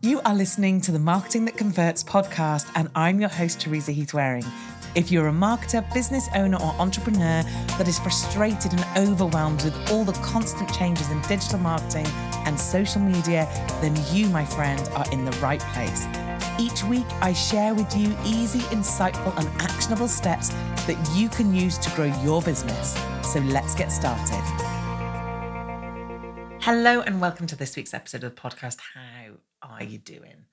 You 0.00 0.20
are 0.20 0.34
listening 0.34 0.80
to 0.82 0.92
the 0.92 1.00
Marketing 1.00 1.44
That 1.46 1.56
Converts 1.56 2.04
podcast, 2.04 2.70
and 2.76 2.88
I'm 2.94 3.18
your 3.18 3.28
host, 3.28 3.60
Teresa 3.60 3.90
Heath 3.90 4.14
Wareing. 4.14 4.46
If 4.94 5.10
you're 5.10 5.26
a 5.26 5.32
marketer, 5.32 5.92
business 5.92 6.28
owner, 6.36 6.56
or 6.58 6.72
entrepreneur 6.78 7.42
that 7.42 7.88
is 7.88 7.98
frustrated 7.98 8.74
and 8.74 8.86
overwhelmed 8.96 9.64
with 9.64 9.90
all 9.90 10.04
the 10.04 10.12
constant 10.12 10.72
changes 10.72 11.10
in 11.10 11.20
digital 11.22 11.58
marketing 11.58 12.06
and 12.46 12.58
social 12.60 13.00
media, 13.00 13.48
then 13.80 13.96
you, 14.12 14.28
my 14.28 14.44
friend, 14.44 14.88
are 14.94 15.10
in 15.10 15.24
the 15.24 15.32
right 15.38 15.60
place. 15.74 16.06
Each 16.60 16.84
week, 16.84 17.06
I 17.20 17.32
share 17.32 17.74
with 17.74 17.96
you 17.96 18.16
easy, 18.24 18.60
insightful, 18.70 19.36
and 19.36 19.48
actionable 19.60 20.06
steps 20.06 20.50
that 20.86 21.12
you 21.16 21.28
can 21.28 21.52
use 21.52 21.76
to 21.78 21.90
grow 21.96 22.12
your 22.22 22.40
business. 22.40 22.96
So 23.24 23.40
let's 23.40 23.74
get 23.74 23.90
started. 23.90 24.44
Hello, 26.60 27.00
and 27.00 27.20
welcome 27.20 27.48
to 27.48 27.56
this 27.56 27.74
week's 27.74 27.94
episode 27.94 28.22
of 28.22 28.36
the 28.36 28.40
podcast. 28.40 28.76
How 28.94 29.17
are 29.78 29.84
you 29.84 29.98
doing? 29.98 30.44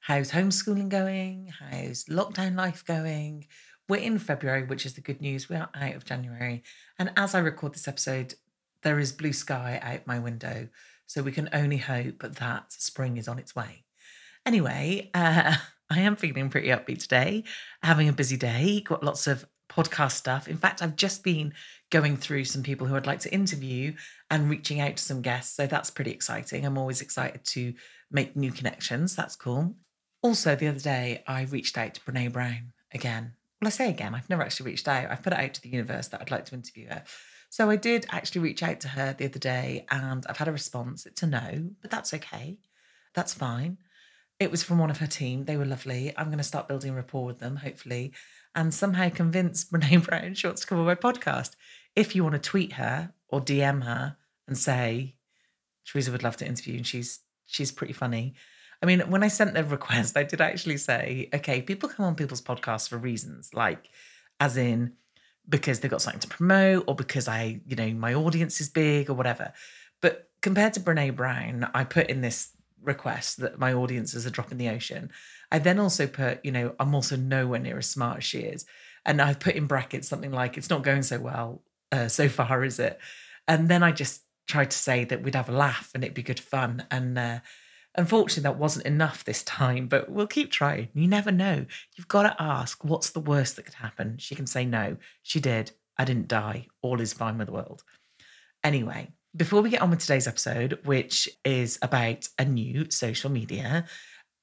How's 0.00 0.30
homeschooling 0.30 0.88
going? 0.88 1.52
How's 1.58 2.04
lockdown 2.06 2.56
life 2.56 2.84
going? 2.84 3.46
We're 3.88 3.96
in 3.96 4.18
February, 4.18 4.64
which 4.64 4.86
is 4.86 4.94
the 4.94 5.00
good 5.00 5.20
news. 5.20 5.48
We 5.48 5.56
are 5.56 5.68
out 5.74 5.94
of 5.94 6.04
January. 6.04 6.62
And 6.98 7.12
as 7.16 7.34
I 7.34 7.40
record 7.40 7.74
this 7.74 7.88
episode, 7.88 8.34
there 8.82 8.98
is 8.98 9.12
blue 9.12 9.32
sky 9.32 9.78
out 9.82 10.06
my 10.06 10.18
window. 10.18 10.68
So 11.06 11.22
we 11.22 11.32
can 11.32 11.50
only 11.52 11.76
hope 11.76 12.22
that 12.22 12.72
spring 12.72 13.16
is 13.18 13.28
on 13.28 13.38
its 13.38 13.54
way. 13.54 13.84
Anyway, 14.46 15.10
uh, 15.14 15.56
I 15.90 16.00
am 16.00 16.16
feeling 16.16 16.48
pretty 16.48 16.68
upbeat 16.68 17.00
today, 17.00 17.44
having 17.82 18.08
a 18.08 18.14
busy 18.14 18.36
day, 18.36 18.80
got 18.80 19.04
lots 19.04 19.26
of 19.26 19.44
podcast 19.68 20.12
stuff. 20.12 20.48
In 20.48 20.56
fact, 20.56 20.82
I've 20.82 20.96
just 20.96 21.22
been 21.22 21.52
going 21.90 22.16
through 22.16 22.44
some 22.44 22.62
people 22.62 22.86
who 22.86 22.96
I'd 22.96 23.06
like 23.06 23.20
to 23.20 23.32
interview 23.32 23.94
and 24.30 24.48
reaching 24.48 24.80
out 24.80 24.96
to 24.96 25.02
some 25.02 25.22
guests. 25.22 25.54
So 25.54 25.66
that's 25.66 25.90
pretty 25.90 26.10
exciting. 26.10 26.64
I'm 26.64 26.78
always 26.78 27.00
excited 27.00 27.44
to 27.44 27.74
make 28.12 28.36
new 28.36 28.52
connections. 28.52 29.16
That's 29.16 29.36
cool. 29.36 29.74
Also, 30.22 30.54
the 30.54 30.68
other 30.68 30.78
day, 30.78 31.22
I 31.26 31.42
reached 31.42 31.76
out 31.76 31.94
to 31.94 32.00
Brene 32.00 32.32
Brown 32.32 32.72
again. 32.92 33.32
Well, 33.60 33.68
I 33.68 33.70
say 33.70 33.90
again, 33.90 34.14
I've 34.14 34.30
never 34.30 34.42
actually 34.42 34.70
reached 34.70 34.88
out. 34.88 35.10
I've 35.10 35.22
put 35.22 35.32
it 35.32 35.38
out 35.38 35.54
to 35.54 35.62
the 35.62 35.68
universe 35.68 36.08
that 36.08 36.20
I'd 36.20 36.30
like 36.30 36.44
to 36.46 36.54
interview 36.54 36.88
her. 36.88 37.04
So 37.50 37.68
I 37.68 37.76
did 37.76 38.06
actually 38.10 38.40
reach 38.40 38.62
out 38.62 38.80
to 38.80 38.88
her 38.88 39.12
the 39.12 39.26
other 39.26 39.38
day 39.38 39.84
and 39.90 40.24
I've 40.28 40.38
had 40.38 40.48
a 40.48 40.52
response. 40.52 41.04
It's 41.04 41.22
a 41.22 41.26
no, 41.26 41.70
but 41.82 41.90
that's 41.90 42.14
okay. 42.14 42.58
That's 43.14 43.34
fine. 43.34 43.78
It 44.40 44.50
was 44.50 44.62
from 44.62 44.78
one 44.78 44.90
of 44.90 44.98
her 44.98 45.06
team. 45.06 45.44
They 45.44 45.56
were 45.56 45.66
lovely. 45.66 46.12
I'm 46.16 46.26
going 46.26 46.38
to 46.38 46.44
start 46.44 46.66
building 46.66 46.94
rapport 46.94 47.26
with 47.26 47.40
them, 47.40 47.56
hopefully, 47.56 48.12
and 48.54 48.72
somehow 48.72 49.10
convince 49.10 49.64
Brene 49.70 50.04
Brown 50.04 50.34
she 50.34 50.46
wants 50.46 50.62
to 50.62 50.66
come 50.66 50.78
on 50.78 50.86
my 50.86 50.94
podcast. 50.94 51.50
If 51.94 52.16
you 52.16 52.22
want 52.22 52.34
to 52.34 52.40
tweet 52.40 52.72
her 52.72 53.12
or 53.28 53.40
DM 53.40 53.84
her 53.84 54.16
and 54.48 54.56
say, 54.56 55.16
Teresa 55.86 56.10
would 56.10 56.22
love 56.22 56.36
to 56.38 56.46
interview, 56.46 56.76
and 56.76 56.86
she's 56.86 57.20
she's 57.46 57.72
pretty 57.72 57.92
funny. 57.92 58.34
I 58.82 58.86
mean, 58.86 59.00
when 59.10 59.22
I 59.22 59.28
sent 59.28 59.54
the 59.54 59.64
request, 59.78 60.16
I 60.16 60.24
did 60.24 60.40
actually 60.40 60.76
say, 60.76 61.28
okay, 61.34 61.62
people 61.62 61.88
come 61.88 62.06
on 62.06 62.14
people's 62.14 62.42
podcasts 62.42 62.88
for 62.88 62.98
reasons, 62.98 63.54
like 63.54 63.88
as 64.40 64.56
in 64.56 64.94
because 65.48 65.80
they've 65.80 65.90
got 65.90 66.02
something 66.02 66.20
to 66.20 66.28
promote 66.28 66.84
or 66.86 66.94
because 66.94 67.28
I, 67.28 67.60
you 67.66 67.76
know, 67.76 67.90
my 67.90 68.14
audience 68.14 68.60
is 68.60 68.68
big 68.68 69.10
or 69.10 69.14
whatever. 69.14 69.52
But 70.00 70.30
compared 70.40 70.74
to 70.74 70.80
Brene 70.80 71.16
Brown, 71.16 71.68
I 71.74 71.84
put 71.84 72.08
in 72.08 72.20
this 72.20 72.50
request 72.82 73.38
that 73.38 73.58
my 73.58 73.72
audience 73.72 74.14
is 74.14 74.26
a 74.26 74.30
drop 74.30 74.52
in 74.52 74.58
the 74.58 74.68
ocean. 74.68 75.10
I 75.50 75.58
then 75.58 75.78
also 75.78 76.06
put, 76.06 76.44
you 76.44 76.52
know, 76.52 76.74
I'm 76.78 76.94
also 76.94 77.16
nowhere 77.16 77.60
near 77.60 77.78
as 77.78 77.88
smart 77.88 78.18
as 78.18 78.24
she 78.24 78.40
is. 78.40 78.64
And 79.04 79.20
I 79.20 79.34
put 79.34 79.56
in 79.56 79.66
brackets 79.66 80.08
something 80.08 80.32
like, 80.32 80.56
it's 80.56 80.70
not 80.70 80.82
going 80.82 81.02
so 81.02 81.18
well 81.18 81.62
uh, 81.90 82.08
so 82.08 82.28
far, 82.28 82.64
is 82.64 82.78
it? 82.78 82.98
And 83.46 83.68
then 83.68 83.82
I 83.82 83.92
just 83.92 84.22
tried 84.52 84.70
to 84.70 84.76
say 84.76 85.04
that 85.04 85.22
we'd 85.22 85.34
have 85.34 85.48
a 85.48 85.52
laugh 85.52 85.90
and 85.94 86.04
it'd 86.04 86.14
be 86.14 86.22
good 86.22 86.38
fun. 86.38 86.84
And 86.90 87.18
uh, 87.18 87.40
unfortunately, 87.94 88.42
that 88.42 88.58
wasn't 88.58 88.84
enough 88.84 89.24
this 89.24 89.42
time, 89.42 89.88
but 89.88 90.10
we'll 90.10 90.26
keep 90.26 90.50
trying. 90.50 90.88
You 90.92 91.08
never 91.08 91.32
know. 91.32 91.64
You've 91.96 92.08
got 92.08 92.24
to 92.24 92.36
ask, 92.38 92.84
what's 92.84 93.10
the 93.10 93.20
worst 93.20 93.56
that 93.56 93.64
could 93.64 93.74
happen? 93.74 94.18
She 94.18 94.34
can 94.34 94.46
say 94.46 94.66
no. 94.66 94.98
She 95.22 95.40
did. 95.40 95.72
I 95.98 96.04
didn't 96.04 96.28
die. 96.28 96.66
All 96.82 97.00
is 97.00 97.14
fine 97.14 97.38
with 97.38 97.46
the 97.46 97.54
world. 97.54 97.82
Anyway, 98.62 99.08
before 99.34 99.62
we 99.62 99.70
get 99.70 99.80
on 99.80 99.88
with 99.88 100.00
today's 100.00 100.28
episode, 100.28 100.78
which 100.84 101.30
is 101.44 101.78
about 101.80 102.28
a 102.38 102.44
new 102.44 102.90
social 102.90 103.30
media, 103.30 103.86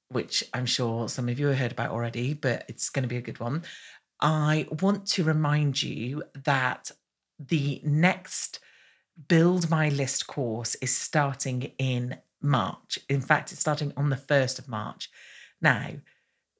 which 0.09 0.43
I'm 0.55 0.65
sure 0.65 1.07
some 1.07 1.29
of 1.29 1.39
you 1.39 1.47
have 1.47 1.57
heard 1.59 1.71
about 1.71 1.91
already, 1.91 2.33
but 2.33 2.65
it's 2.67 2.89
going 2.89 3.03
to 3.03 3.07
be 3.07 3.17
a 3.17 3.21
good 3.21 3.39
one. 3.39 3.61
I 4.19 4.67
want 4.81 5.05
to 5.09 5.23
remind 5.23 5.83
you 5.83 6.23
that 6.45 6.91
the 7.37 7.79
next 7.83 8.59
Build 9.27 9.69
My 9.69 9.89
List 9.89 10.27
course 10.27 10.75
is 10.75 10.95
starting 10.95 11.71
in 11.77 12.17
March. 12.41 12.99
In 13.09 13.21
fact, 13.21 13.51
it's 13.51 13.61
starting 13.61 13.91
on 13.97 14.09
the 14.09 14.15
1st 14.15 14.59
of 14.59 14.67
March. 14.69 15.09
Now, 15.61 15.91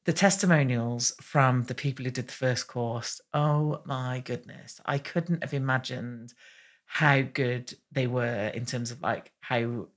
the 0.06 0.14
testimonials 0.14 1.14
from 1.22 1.64
the 1.64 1.76
people 1.76 2.04
who 2.04 2.12
did 2.12 2.28
the 2.28 2.34
first 2.34 2.68
course, 2.68 3.22
oh 3.34 3.82
my 3.86 4.22
goodness, 4.26 4.82
I 4.86 4.98
couldn't 4.98 5.44
have 5.44 5.54
imagined 5.54 6.34
how 6.86 7.22
good 7.22 7.76
they 7.92 8.08
were 8.08 8.48
in 8.48 8.66
terms 8.66 8.92
of 8.92 9.02
like 9.02 9.32
how 9.42 9.88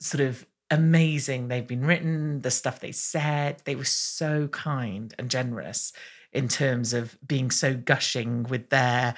sort 0.00 0.22
of 0.22 0.46
amazing 0.70 1.48
they've 1.48 1.66
been 1.66 1.84
written, 1.84 2.40
the 2.40 2.50
stuff 2.50 2.80
they 2.80 2.92
said. 2.92 3.62
They 3.64 3.74
were 3.74 3.84
so 3.84 4.48
kind 4.48 5.14
and 5.18 5.30
generous 5.30 5.92
in 6.32 6.48
terms 6.48 6.92
of 6.94 7.18
being 7.26 7.50
so 7.50 7.74
gushing 7.74 8.44
with 8.44 8.70
their 8.70 9.14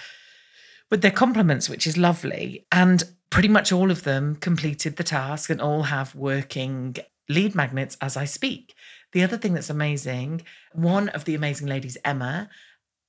with 0.92 1.00
their 1.00 1.10
compliments, 1.10 1.70
which 1.70 1.86
is 1.86 1.96
lovely. 1.96 2.66
And 2.70 3.02
pretty 3.30 3.48
much 3.48 3.72
all 3.72 3.90
of 3.90 4.02
them 4.02 4.36
completed 4.36 4.96
the 4.96 5.02
task 5.02 5.48
and 5.48 5.58
all 5.58 5.84
have 5.84 6.14
working 6.14 6.96
lead 7.30 7.54
magnets 7.54 7.96
as 8.02 8.14
I 8.14 8.26
speak. 8.26 8.74
The 9.12 9.22
other 9.24 9.38
thing 9.38 9.54
that's 9.54 9.70
amazing, 9.70 10.42
one 10.74 11.08
of 11.08 11.24
the 11.24 11.34
amazing 11.34 11.66
ladies, 11.66 11.96
Emma, 12.04 12.50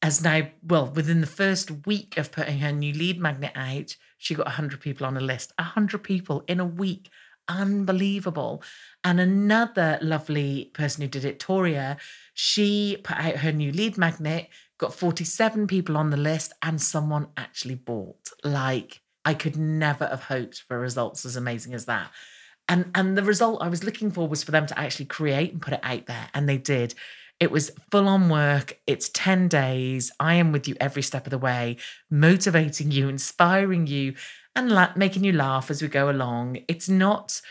has 0.01 0.23
now, 0.23 0.47
well, 0.65 0.87
within 0.95 1.19
the 1.19 1.27
first 1.27 1.85
week 1.85 2.17
of 2.17 2.31
putting 2.31 2.59
her 2.59 2.71
new 2.71 2.93
lead 2.93 3.19
magnet 3.19 3.51
out, 3.53 3.97
she 4.17 4.33
got 4.33 4.45
100 4.45 4.79
people 4.79 5.05
on 5.05 5.17
a 5.17 5.21
list. 5.21 5.51
100 5.59 5.97
people 5.97 6.45
in 6.47 6.61
a 6.61 6.65
week. 6.65 7.09
Unbelievable. 7.49 8.63
And 9.03 9.19
another 9.19 9.99
lovely 10.01 10.71
person 10.73 11.01
who 11.01 11.09
did 11.09 11.25
it, 11.25 11.37
Toria, 11.37 11.97
she 12.33 12.95
put 13.03 13.17
out 13.17 13.35
her 13.37 13.51
new 13.51 13.73
lead 13.73 13.97
magnet 13.97 14.47
got 14.83 14.93
47 14.93 15.67
people 15.67 15.97
on 15.97 16.09
the 16.09 16.17
list, 16.17 16.53
and 16.61 16.81
someone 16.81 17.27
actually 17.37 17.75
bought. 17.75 18.29
Like, 18.43 19.01
I 19.25 19.33
could 19.33 19.55
never 19.55 20.05
have 20.07 20.23
hoped 20.23 20.63
for 20.67 20.79
results 20.79 21.25
as 21.25 21.35
amazing 21.35 21.73
as 21.73 21.85
that. 21.85 22.11
And, 22.67 22.91
and 22.93 23.17
the 23.17 23.23
result 23.23 23.61
I 23.61 23.69
was 23.69 23.83
looking 23.83 24.11
for 24.11 24.27
was 24.27 24.43
for 24.43 24.51
them 24.51 24.65
to 24.67 24.77
actually 24.77 25.05
create 25.05 25.51
and 25.51 25.61
put 25.61 25.73
it 25.73 25.79
out 25.83 26.05
there. 26.07 26.29
And 26.33 26.47
they 26.47 26.57
did. 26.57 26.95
It 27.39 27.51
was 27.51 27.71
full 27.91 28.07
on 28.07 28.29
work. 28.29 28.79
It's 28.85 29.09
10 29.09 29.47
days. 29.47 30.11
I 30.19 30.35
am 30.35 30.51
with 30.51 30.67
you 30.67 30.75
every 30.79 31.01
step 31.01 31.25
of 31.25 31.31
the 31.31 31.37
way, 31.37 31.77
motivating 32.09 32.91
you, 32.91 33.09
inspiring 33.09 33.87
you, 33.87 34.15
and 34.55 34.71
la- 34.71 34.93
making 34.95 35.23
you 35.23 35.33
laugh 35.33 35.71
as 35.71 35.81
we 35.81 35.87
go 35.87 36.09
along. 36.09 36.59
It's 36.67 36.87
not 36.87 37.41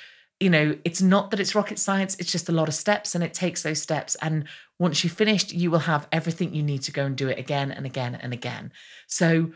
you 0.42 0.50
know, 0.50 0.76
it's 0.84 1.00
not 1.00 1.30
that 1.30 1.38
it's 1.38 1.54
rocket 1.54 1.78
science, 1.78 2.16
it's 2.18 2.32
just 2.32 2.48
a 2.48 2.52
lot 2.52 2.66
of 2.66 2.74
steps 2.74 3.14
and 3.14 3.22
it 3.22 3.32
takes 3.32 3.62
those 3.62 3.80
steps. 3.80 4.16
And 4.20 4.48
once 4.76 5.04
you've 5.04 5.12
finished, 5.12 5.52
you 5.52 5.70
will 5.70 5.80
have 5.80 6.08
everything 6.10 6.52
you 6.52 6.64
need 6.64 6.82
to 6.82 6.92
go 6.92 7.06
and 7.06 7.14
do 7.14 7.28
it 7.28 7.38
again 7.38 7.70
and 7.70 7.86
again 7.86 8.16
and 8.16 8.32
again. 8.32 8.72
So 9.06 9.52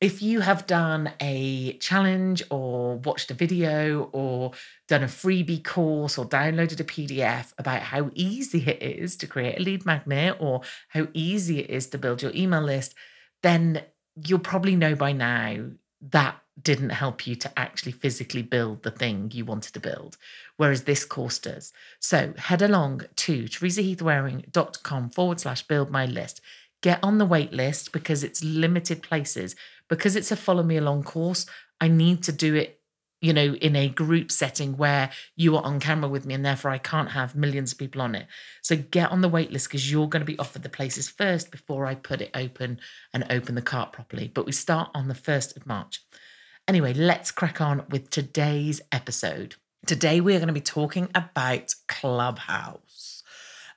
if 0.00 0.22
you 0.22 0.40
have 0.40 0.66
done 0.66 1.12
a 1.20 1.74
challenge 1.74 2.42
or 2.48 2.96
watched 2.96 3.30
a 3.30 3.34
video 3.34 4.04
or 4.12 4.52
done 4.88 5.02
a 5.02 5.08
freebie 5.08 5.62
course 5.62 6.16
or 6.16 6.24
downloaded 6.24 6.80
a 6.80 6.84
PDF 6.84 7.52
about 7.58 7.82
how 7.82 8.10
easy 8.14 8.66
it 8.66 8.82
is 8.82 9.16
to 9.16 9.26
create 9.26 9.60
a 9.60 9.62
lead 9.62 9.84
magnet 9.84 10.38
or 10.40 10.62
how 10.88 11.08
easy 11.12 11.58
it 11.58 11.68
is 11.68 11.86
to 11.88 11.98
build 11.98 12.22
your 12.22 12.32
email 12.34 12.62
list, 12.62 12.94
then 13.42 13.82
you'll 14.24 14.38
probably 14.38 14.74
know 14.74 14.94
by 14.94 15.12
now 15.12 15.66
that 16.00 16.40
didn't 16.62 16.90
help 16.90 17.26
you 17.26 17.34
to 17.36 17.58
actually 17.58 17.92
physically 17.92 18.42
build 18.42 18.82
the 18.82 18.90
thing 18.90 19.30
you 19.32 19.44
wanted 19.44 19.72
to 19.74 19.80
build, 19.80 20.16
whereas 20.56 20.84
this 20.84 21.04
course 21.04 21.38
does. 21.38 21.72
So 21.98 22.34
head 22.36 22.62
along 22.62 23.02
to 23.16 23.44
teresaheathwareing.com 23.44 25.10
forward 25.10 25.40
slash 25.40 25.62
build 25.66 25.90
my 25.90 26.06
list. 26.06 26.40
Get 26.82 26.98
on 27.02 27.18
the 27.18 27.26
wait 27.26 27.52
list 27.52 27.92
because 27.92 28.24
it's 28.24 28.42
limited 28.42 29.02
places. 29.02 29.54
Because 29.88 30.16
it's 30.16 30.30
a 30.30 30.36
follow 30.36 30.62
me 30.62 30.76
along 30.76 31.02
course, 31.02 31.46
I 31.80 31.88
need 31.88 32.22
to 32.24 32.32
do 32.32 32.54
it, 32.54 32.80
you 33.20 33.32
know, 33.32 33.54
in 33.54 33.74
a 33.76 33.88
group 33.88 34.30
setting 34.30 34.76
where 34.76 35.10
you 35.36 35.56
are 35.56 35.64
on 35.64 35.80
camera 35.80 36.08
with 36.08 36.24
me 36.24 36.34
and 36.34 36.44
therefore 36.44 36.70
I 36.70 36.78
can't 36.78 37.10
have 37.10 37.34
millions 37.34 37.72
of 37.72 37.78
people 37.78 38.00
on 38.00 38.14
it. 38.14 38.26
So 38.62 38.76
get 38.76 39.10
on 39.10 39.20
the 39.20 39.28
wait 39.28 39.52
list 39.52 39.68
because 39.68 39.90
you're 39.90 40.08
going 40.08 40.20
to 40.20 40.32
be 40.32 40.38
offered 40.38 40.62
the 40.62 40.68
places 40.68 41.08
first 41.08 41.50
before 41.50 41.86
I 41.86 41.96
put 41.96 42.22
it 42.22 42.30
open 42.34 42.80
and 43.12 43.26
open 43.30 43.56
the 43.56 43.62
cart 43.62 43.92
properly. 43.92 44.30
But 44.32 44.46
we 44.46 44.52
start 44.52 44.90
on 44.94 45.08
the 45.08 45.14
1st 45.14 45.56
of 45.56 45.66
March. 45.66 46.00
Anyway, 46.68 46.94
let's 46.94 47.30
crack 47.30 47.60
on 47.60 47.84
with 47.90 48.10
today's 48.10 48.80
episode. 48.90 49.56
Today, 49.86 50.20
we 50.20 50.34
are 50.34 50.38
going 50.38 50.48
to 50.48 50.54
be 50.54 50.60
talking 50.60 51.08
about 51.14 51.74
Clubhouse. 51.88 53.22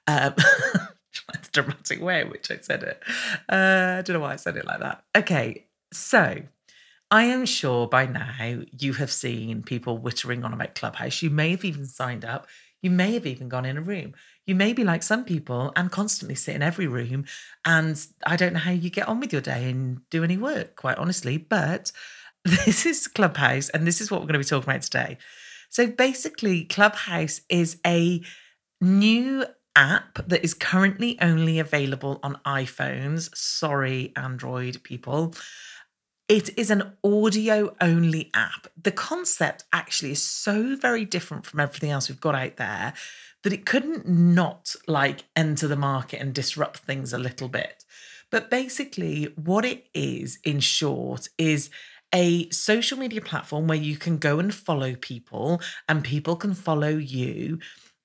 Um, 0.07 0.33
the 0.37 1.49
dramatic 1.51 2.01
way 2.01 2.21
in 2.21 2.29
which 2.29 2.49
I 2.49 2.57
said 2.61 2.83
it. 2.83 3.03
Uh, 3.49 3.97
I 3.99 4.01
don't 4.03 4.13
know 4.13 4.19
why 4.21 4.33
I 4.33 4.37
said 4.37 4.57
it 4.57 4.65
like 4.65 4.79
that. 4.79 5.03
Okay, 5.17 5.65
so 5.91 6.43
I 7.11 7.23
am 7.25 7.45
sure 7.45 7.87
by 7.87 8.05
now 8.07 8.61
you 8.79 8.93
have 8.93 9.11
seen 9.11 9.63
people 9.63 9.99
wittering 9.99 10.43
on 10.43 10.53
about 10.53 10.75
Clubhouse. 10.75 11.21
You 11.21 11.29
may 11.29 11.51
have 11.51 11.65
even 11.65 11.85
signed 11.85 12.25
up. 12.25 12.47
You 12.81 12.89
may 12.91 13.13
have 13.13 13.25
even 13.25 13.49
gone 13.49 13.65
in 13.65 13.77
a 13.77 13.81
room. 13.81 14.13
You 14.45 14.55
may 14.55 14.73
be 14.73 14.83
like 14.83 15.03
some 15.03 15.23
people 15.23 15.71
and 15.75 15.91
constantly 15.91 16.35
sit 16.35 16.55
in 16.55 16.61
every 16.61 16.87
room. 16.87 17.25
And 17.65 18.03
I 18.25 18.35
don't 18.35 18.53
know 18.53 18.59
how 18.59 18.71
you 18.71 18.89
get 18.89 19.07
on 19.07 19.19
with 19.19 19.31
your 19.31 19.41
day 19.41 19.69
and 19.69 20.07
do 20.09 20.23
any 20.23 20.37
work, 20.37 20.75
quite 20.75 20.97
honestly. 20.97 21.37
But 21.37 21.91
this 22.65 22.85
is 22.85 23.07
Clubhouse, 23.07 23.69
and 23.69 23.87
this 23.87 24.01
is 24.01 24.11
what 24.11 24.19
we're 24.19 24.27
going 24.27 24.33
to 24.33 24.39
be 24.39 24.45
talking 24.45 24.69
about 24.69 24.81
today. 24.81 25.17
So 25.69 25.87
basically, 25.87 26.65
Clubhouse 26.65 27.41
is 27.49 27.77
a 27.85 28.21
new 28.81 29.45
app 29.77 30.19
that 30.27 30.43
is 30.43 30.53
currently 30.53 31.17
only 31.21 31.57
available 31.57 32.19
on 32.21 32.39
iPhones. 32.45 33.35
Sorry, 33.35 34.11
Android 34.17 34.83
people. 34.83 35.33
It 36.27 36.57
is 36.57 36.69
an 36.69 36.93
audio 37.03 37.75
only 37.79 38.29
app. 38.33 38.67
The 38.81 38.91
concept 38.91 39.63
actually 39.71 40.11
is 40.11 40.21
so 40.21 40.75
very 40.75 41.05
different 41.05 41.45
from 41.45 41.61
everything 41.61 41.91
else 41.91 42.09
we've 42.09 42.19
got 42.19 42.35
out 42.35 42.57
there 42.57 42.93
that 43.43 43.53
it 43.53 43.65
couldn't 43.65 44.07
not 44.07 44.75
like 44.87 45.25
enter 45.35 45.67
the 45.67 45.75
market 45.75 46.21
and 46.21 46.33
disrupt 46.33 46.79
things 46.79 47.13
a 47.13 47.17
little 47.17 47.47
bit. 47.47 47.85
But 48.31 48.49
basically, 48.49 49.33
what 49.35 49.63
it 49.63 49.87
is 49.93 50.39
in 50.43 50.59
short 50.59 51.29
is 51.37 51.69
a 52.13 52.49
social 52.49 52.97
media 52.97 53.21
platform 53.21 53.67
where 53.67 53.77
you 53.77 53.97
can 53.97 54.17
go 54.17 54.39
and 54.39 54.53
follow 54.53 54.95
people 54.95 55.61
and 55.89 56.03
people 56.03 56.35
can 56.35 56.53
follow 56.53 56.89
you. 56.89 57.59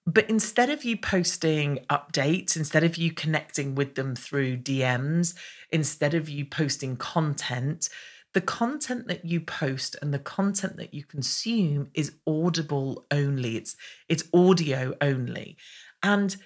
But 0.07 0.31
instead 0.31 0.71
of 0.71 0.85
you 0.85 0.97
posting 0.97 1.81
updates, 1.91 2.57
instead 2.57 2.83
of 2.83 2.97
you 2.97 3.13
connecting 3.13 3.75
with 3.75 3.95
them 3.95 4.17
through 4.17 4.59
DMs, 4.59 5.35
instead 5.71 6.15
of 6.15 6.31
you 6.31 6.47
posting 6.47 6.97
content, 6.97 7.91
the 8.33 8.41
content 8.41 9.09
that 9.09 9.25
you 9.25 9.41
post 9.41 9.97
and 10.01 10.13
the 10.13 10.19
content 10.19 10.79
that 10.79 10.95
you 10.95 11.05
consume 11.05 11.91
is 11.93 12.13
audible 12.27 13.05
only. 13.11 13.57
It's 13.57 13.77
it's 14.09 14.25
audio 14.33 14.95
only. 15.01 15.59
And 16.03 16.37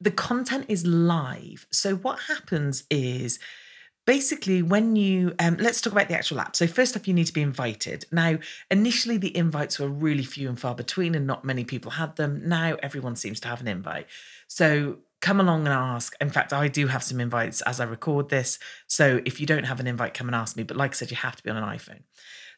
the 0.00 0.10
content 0.10 0.66
is 0.68 0.84
live. 0.84 1.66
So 1.70 1.94
what 1.94 2.18
happens 2.26 2.84
is 2.90 3.38
basically 4.06 4.62
when 4.62 4.96
you 4.96 5.34
um, 5.38 5.56
let's 5.58 5.80
talk 5.80 5.92
about 5.92 6.08
the 6.08 6.14
actual 6.14 6.40
app. 6.40 6.56
So 6.56 6.66
first 6.66 6.96
off 6.96 7.06
you 7.06 7.14
need 7.14 7.26
to 7.26 7.32
be 7.32 7.42
invited. 7.42 8.06
Now 8.10 8.38
initially 8.70 9.16
the 9.16 9.36
invites 9.36 9.78
were 9.78 9.88
really 9.88 10.24
few 10.24 10.48
and 10.48 10.58
far 10.58 10.74
between 10.74 11.14
and 11.14 11.26
not 11.26 11.44
many 11.44 11.64
people 11.64 11.92
had 11.92 12.16
them. 12.16 12.42
Now 12.44 12.76
everyone 12.82 13.16
seems 13.16 13.40
to 13.40 13.48
have 13.48 13.60
an 13.60 13.68
invite. 13.68 14.06
So 14.48 14.98
come 15.20 15.40
along 15.40 15.60
and 15.60 15.74
ask. 15.74 16.14
In 16.20 16.30
fact 16.30 16.52
i 16.52 16.68
do 16.68 16.88
have 16.88 17.02
some 17.02 17.20
invites 17.20 17.60
as 17.62 17.80
i 17.80 17.84
record 17.84 18.28
this. 18.28 18.58
So 18.86 19.20
if 19.24 19.40
you 19.40 19.46
don't 19.46 19.64
have 19.64 19.80
an 19.80 19.86
invite 19.86 20.14
come 20.14 20.28
and 20.28 20.36
ask 20.36 20.56
me. 20.56 20.62
But 20.62 20.76
like 20.76 20.92
i 20.92 20.94
said 20.94 21.10
you 21.10 21.16
have 21.18 21.36
to 21.36 21.42
be 21.42 21.50
on 21.50 21.56
an 21.56 21.64
iphone 21.76 22.02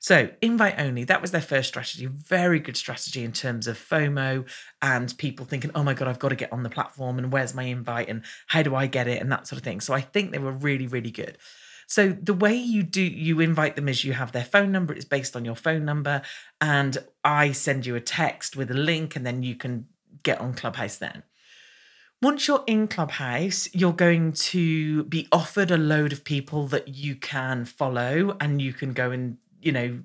so, 0.05 0.29
invite 0.43 0.75
only, 0.77 1.05
that 1.05 1.23
was 1.23 1.31
their 1.31 1.41
first 1.41 1.67
strategy. 1.67 2.05
Very 2.05 2.59
good 2.59 2.77
strategy 2.77 3.25
in 3.25 3.33
terms 3.33 3.67
of 3.67 3.79
FOMO 3.79 4.47
and 4.83 5.17
people 5.17 5.47
thinking, 5.47 5.71
oh 5.75 5.83
my 5.83 5.95
God, 5.95 6.09
I've 6.09 6.19
got 6.19 6.29
to 6.29 6.37
get 6.37 6.53
on 6.53 6.63
the 6.63 6.69
platform 6.69 7.17
and 7.17 7.33
where's 7.33 7.55
my 7.55 7.63
invite 7.63 8.11
and 8.11 8.21
how 8.49 8.63
do 8.63 8.75
I 8.75 8.87
get 8.87 9.09
it 9.09 9.23
and 9.23 9.33
that 9.33 9.47
sort 9.47 9.57
of 9.57 9.65
thing. 9.65 9.81
So, 9.81 9.95
I 9.95 10.03
think 10.03 10.31
they 10.31 10.39
were 10.39 10.53
really, 10.53 10.87
really 10.87 11.11
good. 11.11 11.39
So 11.87 12.11
the 12.11 12.35
way 12.35 12.55
you 12.55 12.83
do 12.83 13.01
you 13.01 13.41
invite 13.41 13.77
them 13.77 13.89
is 13.89 14.05
you 14.05 14.13
have 14.13 14.33
their 14.33 14.45
phone 14.45 14.71
number, 14.73 14.93
it's 14.93 15.07
based 15.07 15.35
on 15.37 15.47
your 15.47 15.57
phone 15.57 15.87
number, 15.87 16.21
and 16.61 16.99
I 17.25 17.53
send 17.53 17.87
you 17.87 17.97
a 17.97 18.01
text 18.01 18.57
with 18.57 18.71
a 18.71 18.75
link, 18.75 19.17
and 19.17 19.25
then 19.25 19.43
you 19.43 19.55
can 19.55 19.87
get 20.23 20.39
on 20.39 20.53
Clubhouse 20.53 20.99
then. 20.99 21.23
Once 22.23 22.49
you're 22.49 22.65
in 22.67 22.89
Clubhouse, 22.89 23.69
you're 23.75 23.93
going 23.93 24.33
to 24.33 25.05
be 25.05 25.29
offered 25.31 25.71
a 25.71 25.77
load 25.77 26.11
of 26.11 26.25
people 26.25 26.67
that 26.67 26.89
you 26.89 27.15
can 27.15 27.67
follow 27.67 28.35
and 28.41 28.63
you 28.63 28.73
can 28.73 28.95
go 28.95 29.11
and, 29.11 29.37
you 29.65 29.73
know, 29.73 30.01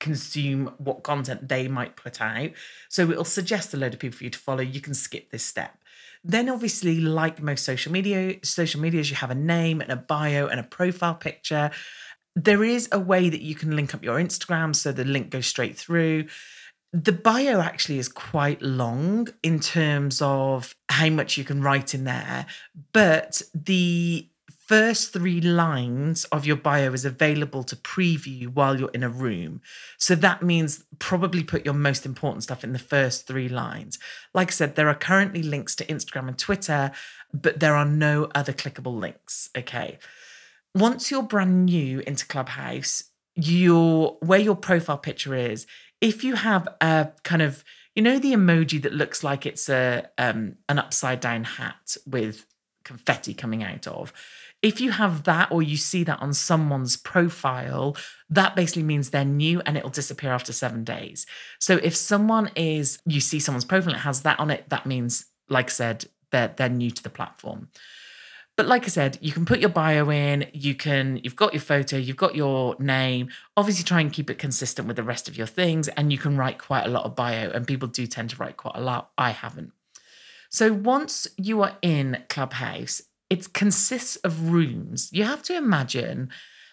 consume 0.00 0.72
what 0.78 1.02
content 1.02 1.48
they 1.48 1.68
might 1.68 1.96
put 1.96 2.20
out. 2.20 2.50
So 2.88 3.10
it'll 3.10 3.24
suggest 3.24 3.74
a 3.74 3.76
load 3.76 3.94
of 3.94 4.00
people 4.00 4.18
for 4.18 4.24
you 4.24 4.30
to 4.30 4.38
follow. 4.38 4.60
You 4.60 4.80
can 4.80 4.94
skip 4.94 5.30
this 5.30 5.42
step. 5.42 5.76
Then 6.24 6.48
obviously, 6.48 7.00
like 7.00 7.42
most 7.42 7.64
social 7.64 7.92
media, 7.92 8.36
social 8.42 8.80
medias, 8.80 9.10
you 9.10 9.16
have 9.16 9.30
a 9.30 9.36
name 9.36 9.80
and 9.80 9.90
a 9.90 9.96
bio 9.96 10.46
and 10.46 10.60
a 10.60 10.64
profile 10.64 11.14
picture. 11.14 11.70
There 12.34 12.62
is 12.62 12.88
a 12.92 13.00
way 13.00 13.28
that 13.28 13.40
you 13.40 13.54
can 13.54 13.74
link 13.74 13.94
up 13.94 14.04
your 14.04 14.18
Instagram 14.18 14.74
so 14.74 14.92
the 14.92 15.04
link 15.04 15.30
goes 15.30 15.46
straight 15.46 15.76
through. 15.76 16.26
The 16.92 17.12
bio 17.12 17.60
actually 17.60 17.98
is 17.98 18.08
quite 18.08 18.62
long 18.62 19.28
in 19.42 19.60
terms 19.60 20.22
of 20.22 20.74
how 20.88 21.10
much 21.10 21.36
you 21.36 21.44
can 21.44 21.62
write 21.62 21.94
in 21.94 22.04
there, 22.04 22.46
but 22.92 23.42
the 23.54 24.28
first 24.68 25.14
three 25.14 25.40
lines 25.40 26.26
of 26.26 26.44
your 26.44 26.56
bio 26.56 26.92
is 26.92 27.06
available 27.06 27.64
to 27.64 27.74
preview 27.74 28.48
while 28.48 28.78
you're 28.78 28.90
in 28.90 29.02
a 29.02 29.08
room. 29.08 29.62
So 29.96 30.14
that 30.16 30.42
means 30.42 30.84
probably 30.98 31.42
put 31.42 31.64
your 31.64 31.74
most 31.74 32.04
important 32.04 32.42
stuff 32.42 32.62
in 32.62 32.74
the 32.74 32.78
first 32.78 33.26
three 33.26 33.48
lines. 33.48 33.98
Like 34.34 34.48
I 34.48 34.50
said, 34.50 34.76
there 34.76 34.88
are 34.88 34.94
currently 34.94 35.42
links 35.42 35.74
to 35.76 35.86
Instagram 35.86 36.28
and 36.28 36.38
Twitter, 36.38 36.92
but 37.32 37.60
there 37.60 37.74
are 37.74 37.86
no 37.86 38.30
other 38.34 38.52
clickable 38.52 38.98
links. 39.00 39.48
Okay. 39.56 39.98
Once 40.74 41.10
you're 41.10 41.22
brand 41.22 41.64
new 41.64 42.00
into 42.00 42.26
Clubhouse, 42.26 43.04
your 43.34 44.18
where 44.20 44.38
your 44.38 44.56
profile 44.56 44.98
picture 44.98 45.34
is, 45.34 45.66
if 46.02 46.22
you 46.22 46.34
have 46.34 46.68
a 46.82 47.08
kind 47.24 47.40
of 47.40 47.64
you 47.94 48.02
know 48.02 48.18
the 48.18 48.34
emoji 48.34 48.80
that 48.82 48.92
looks 48.92 49.24
like 49.24 49.46
it's 49.46 49.68
a 49.70 50.08
um, 50.18 50.56
an 50.68 50.78
upside 50.78 51.20
down 51.20 51.44
hat 51.44 51.96
with 52.06 52.44
confetti 52.84 53.34
coming 53.34 53.62
out 53.62 53.86
of 53.86 54.12
if 54.62 54.80
you 54.80 54.90
have 54.90 55.24
that 55.24 55.52
or 55.52 55.62
you 55.62 55.76
see 55.76 56.04
that 56.04 56.20
on 56.20 56.32
someone's 56.32 56.96
profile, 56.96 57.96
that 58.30 58.56
basically 58.56 58.82
means 58.82 59.10
they're 59.10 59.24
new 59.24 59.60
and 59.64 59.76
it'll 59.76 59.90
disappear 59.90 60.32
after 60.32 60.52
seven 60.52 60.84
days. 60.84 61.26
So 61.60 61.76
if 61.82 61.94
someone 61.94 62.50
is, 62.56 62.98
you 63.06 63.20
see 63.20 63.38
someone's 63.40 63.64
profile 63.64 63.90
and 63.90 63.98
it 63.98 64.04
has 64.04 64.22
that 64.22 64.40
on 64.40 64.50
it, 64.50 64.68
that 64.70 64.86
means, 64.86 65.26
like 65.48 65.66
I 65.66 65.72
said, 65.72 66.06
they're, 66.32 66.52
they're 66.56 66.68
new 66.68 66.90
to 66.90 67.02
the 67.02 67.10
platform. 67.10 67.68
But 68.56 68.66
like 68.66 68.84
I 68.84 68.88
said, 68.88 69.18
you 69.20 69.30
can 69.30 69.46
put 69.46 69.60
your 69.60 69.68
bio 69.70 70.10
in, 70.10 70.48
you 70.52 70.74
can, 70.74 71.20
you've 71.22 71.36
got 71.36 71.54
your 71.54 71.60
photo, 71.60 71.96
you've 71.96 72.16
got 72.16 72.34
your 72.34 72.74
name. 72.80 73.28
Obviously, 73.56 73.84
try 73.84 74.00
and 74.00 74.12
keep 74.12 74.28
it 74.28 74.38
consistent 74.38 74.88
with 74.88 74.96
the 74.96 75.04
rest 75.04 75.28
of 75.28 75.38
your 75.38 75.46
things, 75.46 75.86
and 75.86 76.10
you 76.10 76.18
can 76.18 76.36
write 76.36 76.58
quite 76.58 76.84
a 76.84 76.88
lot 76.88 77.04
of 77.04 77.14
bio, 77.14 77.50
and 77.50 77.68
people 77.68 77.86
do 77.86 78.04
tend 78.08 78.30
to 78.30 78.36
write 78.36 78.56
quite 78.56 78.74
a 78.74 78.80
lot. 78.80 79.12
I 79.16 79.30
haven't. 79.30 79.70
So 80.50 80.72
once 80.72 81.28
you 81.36 81.62
are 81.62 81.76
in 81.82 82.24
Clubhouse, 82.28 83.02
it 83.30 83.52
consists 83.52 84.16
of 84.16 84.50
rooms. 84.50 85.10
You 85.12 85.24
have 85.24 85.42
to 85.44 85.56
imagine, 85.56 86.30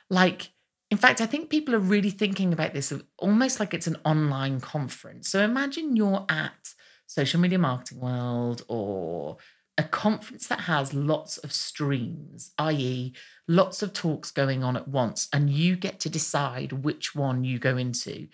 like, 0.10 0.52
in 0.92 0.98
fact, 0.98 1.20
I 1.20 1.26
think 1.26 1.50
people 1.50 1.76
are 1.76 1.80
really 1.80 2.12
thinking 2.12 2.54
about 2.54 2.74
this 2.74 2.94
almost 3.18 3.60
like 3.60 3.74
it's 3.74 3.88
an 3.88 3.98
online 4.06 4.62
conference. 4.62 5.30
So 5.30 5.42
imagine 5.42 5.96
you're 5.96 6.26
at 6.30 6.74
Social 7.08 7.40
Media 7.40 7.60
Marketing 7.60 8.00
World 8.00 8.64
or 8.68 9.38
a 9.78 9.84
conference 9.84 10.48
that 10.48 10.62
has 10.62 10.94
lots 10.94 11.38
of 11.40 11.52
streams, 11.52 12.52
i.e., 12.60 13.14
lots 13.48 13.82
of 13.82 13.92
talks 13.92 14.32
going 14.32 14.64
on 14.64 14.78
at 14.78 14.88
once, 14.88 15.28
and 15.34 15.50
you 15.50 15.76
get 15.76 16.00
to 16.02 16.10
decide 16.10 16.72
which 16.72 17.14
one 17.14 17.44
you 17.44 17.60
go 17.60 17.76
into. 17.76 18.28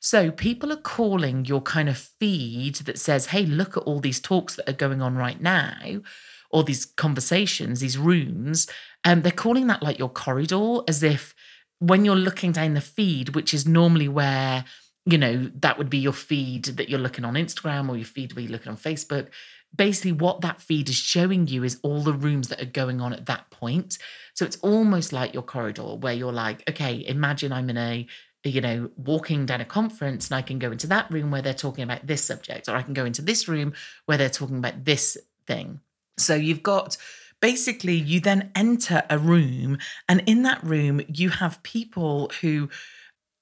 So 0.00 0.30
people 0.30 0.72
are 0.72 0.76
calling 0.76 1.44
your 1.44 1.60
kind 1.60 1.88
of 1.88 1.98
feed 1.98 2.76
that 2.76 2.98
says, 2.98 3.26
hey, 3.26 3.44
look 3.44 3.76
at 3.76 3.82
all 3.82 4.00
these 4.00 4.20
talks 4.20 4.56
that 4.56 4.68
are 4.68 4.72
going 4.72 5.02
on 5.02 5.16
right 5.16 5.40
now 5.40 6.00
or 6.50 6.64
these 6.64 6.86
conversations, 6.86 7.80
these 7.80 7.98
rooms, 7.98 8.68
and 9.04 9.18
um, 9.18 9.22
they're 9.22 9.32
calling 9.32 9.66
that 9.68 9.82
like 9.82 9.98
your 9.98 10.08
corridor, 10.08 10.78
as 10.88 11.02
if 11.02 11.34
when 11.78 12.04
you're 12.04 12.16
looking 12.16 12.52
down 12.52 12.74
the 12.74 12.80
feed, 12.80 13.34
which 13.34 13.54
is 13.54 13.66
normally 13.66 14.08
where 14.08 14.64
you 15.04 15.18
know 15.18 15.50
that 15.54 15.78
would 15.78 15.90
be 15.90 15.98
your 15.98 16.12
feed 16.12 16.64
that 16.64 16.88
you're 16.88 16.98
looking 16.98 17.24
on 17.24 17.34
Instagram 17.34 17.88
or 17.88 17.96
your 17.96 18.06
feed 18.06 18.34
where 18.34 18.42
you're 18.42 18.52
looking 18.52 18.70
on 18.70 18.76
Facebook. 18.76 19.28
Basically, 19.74 20.12
what 20.12 20.40
that 20.40 20.62
feed 20.62 20.88
is 20.88 20.94
showing 20.94 21.46
you 21.46 21.62
is 21.62 21.78
all 21.82 22.00
the 22.00 22.14
rooms 22.14 22.48
that 22.48 22.60
are 22.60 22.66
going 22.66 23.02
on 23.02 23.12
at 23.12 23.26
that 23.26 23.50
point. 23.50 23.98
So 24.32 24.46
it's 24.46 24.56
almost 24.58 25.12
like 25.12 25.34
your 25.34 25.42
corridor 25.42 25.94
where 25.96 26.14
you're 26.14 26.32
like, 26.32 26.68
okay, 26.70 27.04
imagine 27.06 27.52
I'm 27.52 27.68
in 27.68 27.76
a 27.76 28.06
you 28.44 28.60
know, 28.60 28.90
walking 28.96 29.46
down 29.46 29.60
a 29.60 29.64
conference 29.64 30.28
and 30.28 30.36
I 30.36 30.42
can 30.42 30.58
go 30.58 30.70
into 30.70 30.86
that 30.88 31.10
room 31.10 31.30
where 31.30 31.42
they're 31.42 31.54
talking 31.54 31.84
about 31.84 32.06
this 32.06 32.24
subject, 32.24 32.68
or 32.68 32.76
I 32.76 32.82
can 32.82 32.94
go 32.94 33.04
into 33.04 33.22
this 33.22 33.48
room 33.48 33.74
where 34.06 34.16
they're 34.16 34.30
talking 34.30 34.58
about 34.58 34.84
this 34.84 35.18
thing. 35.46 35.80
So 36.18 36.34
you've 36.34 36.62
got 36.62 36.96
basically, 37.40 37.94
you 37.94 38.20
then 38.20 38.50
enter 38.54 39.02
a 39.08 39.18
room, 39.18 39.78
and 40.08 40.22
in 40.26 40.42
that 40.42 40.62
room, 40.64 41.00
you 41.08 41.30
have 41.30 41.62
people 41.62 42.30
who 42.40 42.68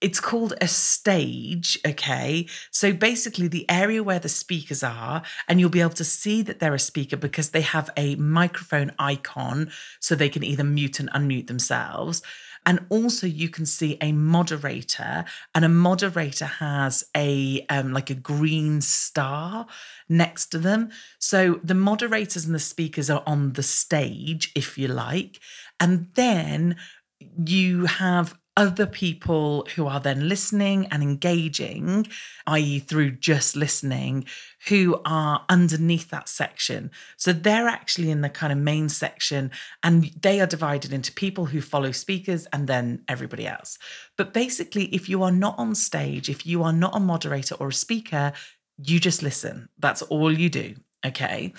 it's 0.03 0.21
called 0.21 0.53
a 0.61 0.69
stage, 0.69 1.79
okay? 1.87 2.47
So 2.71 2.93
basically, 2.93 3.49
the 3.49 3.69
area 3.71 4.03
where 4.03 4.19
the 4.19 4.29
speakers 4.29 4.83
are, 4.83 5.23
and 5.49 5.59
you'll 5.59 5.71
be 5.71 5.81
able 5.81 5.91
to 5.93 6.05
see 6.05 6.43
that 6.43 6.59
they're 6.59 6.75
a 6.75 6.79
speaker 6.79 7.17
because 7.17 7.51
they 7.51 7.63
have 7.63 7.89
a 7.97 8.15
microphone 8.17 8.93
icon 8.99 9.71
so 10.01 10.15
they 10.15 10.29
can 10.29 10.45
either 10.45 10.65
mute 10.65 11.01
and 11.01 11.11
unmute 11.13 11.47
themselves. 11.47 12.21
And 12.67 12.85
also, 12.91 13.29
you 13.29 13.49
can 13.49 13.65
see 13.65 13.97
a 14.01 14.11
moderator, 14.13 15.25
and 15.55 15.65
a 15.65 15.69
moderator 15.69 16.47
has 16.47 17.05
a 17.17 17.65
um, 17.71 17.93
like 17.93 18.11
a 18.11 18.15
green 18.15 18.81
star 18.81 19.67
next 20.09 20.47
to 20.47 20.59
them. 20.59 20.91
So 21.21 21.61
the 21.63 21.75
moderators 21.75 22.45
and 22.45 22.55
the 22.55 22.59
speakers 22.59 23.09
are 23.09 23.23
on 23.25 23.53
the 23.53 23.63
stage, 23.63 24.51
if 24.57 24.77
you 24.77 24.89
like, 24.89 25.39
and 25.79 26.09
then 26.15 26.77
you 27.21 27.87
have 27.87 28.37
other 28.57 28.87
people 28.87 29.67
who 29.75 29.87
are 29.87 30.01
then 30.01 30.29
listening 30.29 30.87
and 30.87 31.03
engaging, 31.03 32.07
i.e., 32.47 32.79
through 32.79 33.11
just 33.11 33.55
listening, 33.55 34.25
who 34.69 35.01
are 35.05 35.45
underneath 35.49 36.09
that 36.11 36.29
section. 36.29 36.91
So 37.17 37.33
they're 37.33 37.69
actually 37.69 38.11
in 38.11 38.23
the 38.23 38.31
kind 38.31 38.53
of 38.53 38.59
main 38.59 38.89
section 38.89 39.51
and 39.83 40.11
they 40.21 40.41
are 40.41 40.47
divided 40.47 40.93
into 40.93 41.13
people 41.13 41.47
who 41.47 41.61
follow 41.61 41.93
speakers 41.93 42.47
and 42.47 42.67
then 42.67 43.03
everybody 43.09 43.47
else. 43.47 43.79
But 44.17 44.33
basically, 44.33 44.87
if 44.87 45.09
you 45.09 45.23
are 45.23 45.33
not 45.33 45.59
on 45.59 45.75
stage, 45.75 46.31
if 46.31 46.47
you 46.47 46.63
are 46.63 46.73
not 46.73 46.97
a 46.97 47.01
moderator 47.01 47.57
or 47.57 47.69
a 47.69 47.75
speaker, 47.75 48.33
you 48.79 48.99
just 49.01 49.23
listen. 49.23 49.69
That's 49.79 50.03
all 50.03 50.33
you 50.33 50.49
do. 50.49 50.75
Okay. 51.05 51.53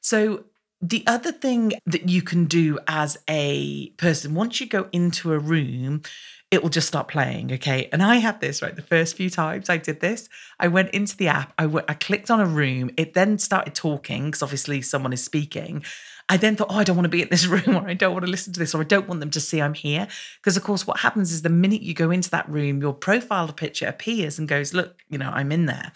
So 0.00 0.44
the 0.82 1.04
other 1.06 1.32
thing 1.32 1.72
that 1.86 2.08
you 2.08 2.22
can 2.22 2.44
do 2.44 2.78
as 2.86 3.18
a 3.28 3.90
person, 3.90 4.34
once 4.34 4.60
you 4.60 4.66
go 4.66 4.88
into 4.92 5.32
a 5.32 5.38
room, 5.38 6.02
it 6.50 6.62
will 6.62 6.70
just 6.70 6.86
start 6.86 7.08
playing. 7.08 7.52
Okay. 7.52 7.88
And 7.92 8.02
I 8.02 8.16
had 8.16 8.40
this, 8.40 8.62
right? 8.62 8.74
The 8.74 8.82
first 8.82 9.16
few 9.16 9.28
times 9.28 9.68
I 9.68 9.78
did 9.78 10.00
this, 10.00 10.28
I 10.60 10.68
went 10.68 10.90
into 10.90 11.16
the 11.16 11.28
app, 11.28 11.52
I, 11.58 11.64
w- 11.64 11.84
I 11.88 11.94
clicked 11.94 12.30
on 12.30 12.40
a 12.40 12.46
room, 12.46 12.90
it 12.96 13.14
then 13.14 13.38
started 13.38 13.74
talking 13.74 14.26
because 14.26 14.42
obviously 14.42 14.80
someone 14.82 15.12
is 15.12 15.24
speaking. 15.24 15.84
I 16.28 16.36
then 16.36 16.56
thought, 16.56 16.68
oh, 16.70 16.78
I 16.78 16.84
don't 16.84 16.96
want 16.96 17.04
to 17.04 17.10
be 17.10 17.22
in 17.22 17.28
this 17.28 17.46
room, 17.48 17.76
or 17.76 17.88
I 17.88 17.94
don't 17.94 18.12
want 18.12 18.24
to 18.24 18.30
listen 18.30 18.52
to 18.52 18.60
this, 18.60 18.74
or 18.74 18.80
I 18.80 18.84
don't 18.84 19.08
want 19.08 19.20
them 19.20 19.30
to 19.30 19.40
see 19.40 19.60
I'm 19.60 19.74
here. 19.74 20.08
Because, 20.40 20.56
of 20.56 20.64
course, 20.64 20.86
what 20.86 21.00
happens 21.00 21.32
is 21.32 21.42
the 21.42 21.48
minute 21.48 21.82
you 21.82 21.94
go 21.94 22.10
into 22.10 22.30
that 22.30 22.48
room, 22.48 22.80
your 22.80 22.94
profile 22.94 23.52
picture 23.52 23.86
appears 23.86 24.38
and 24.38 24.48
goes, 24.48 24.74
look, 24.74 25.04
you 25.08 25.18
know, 25.18 25.30
I'm 25.30 25.52
in 25.52 25.66
there. 25.66 25.92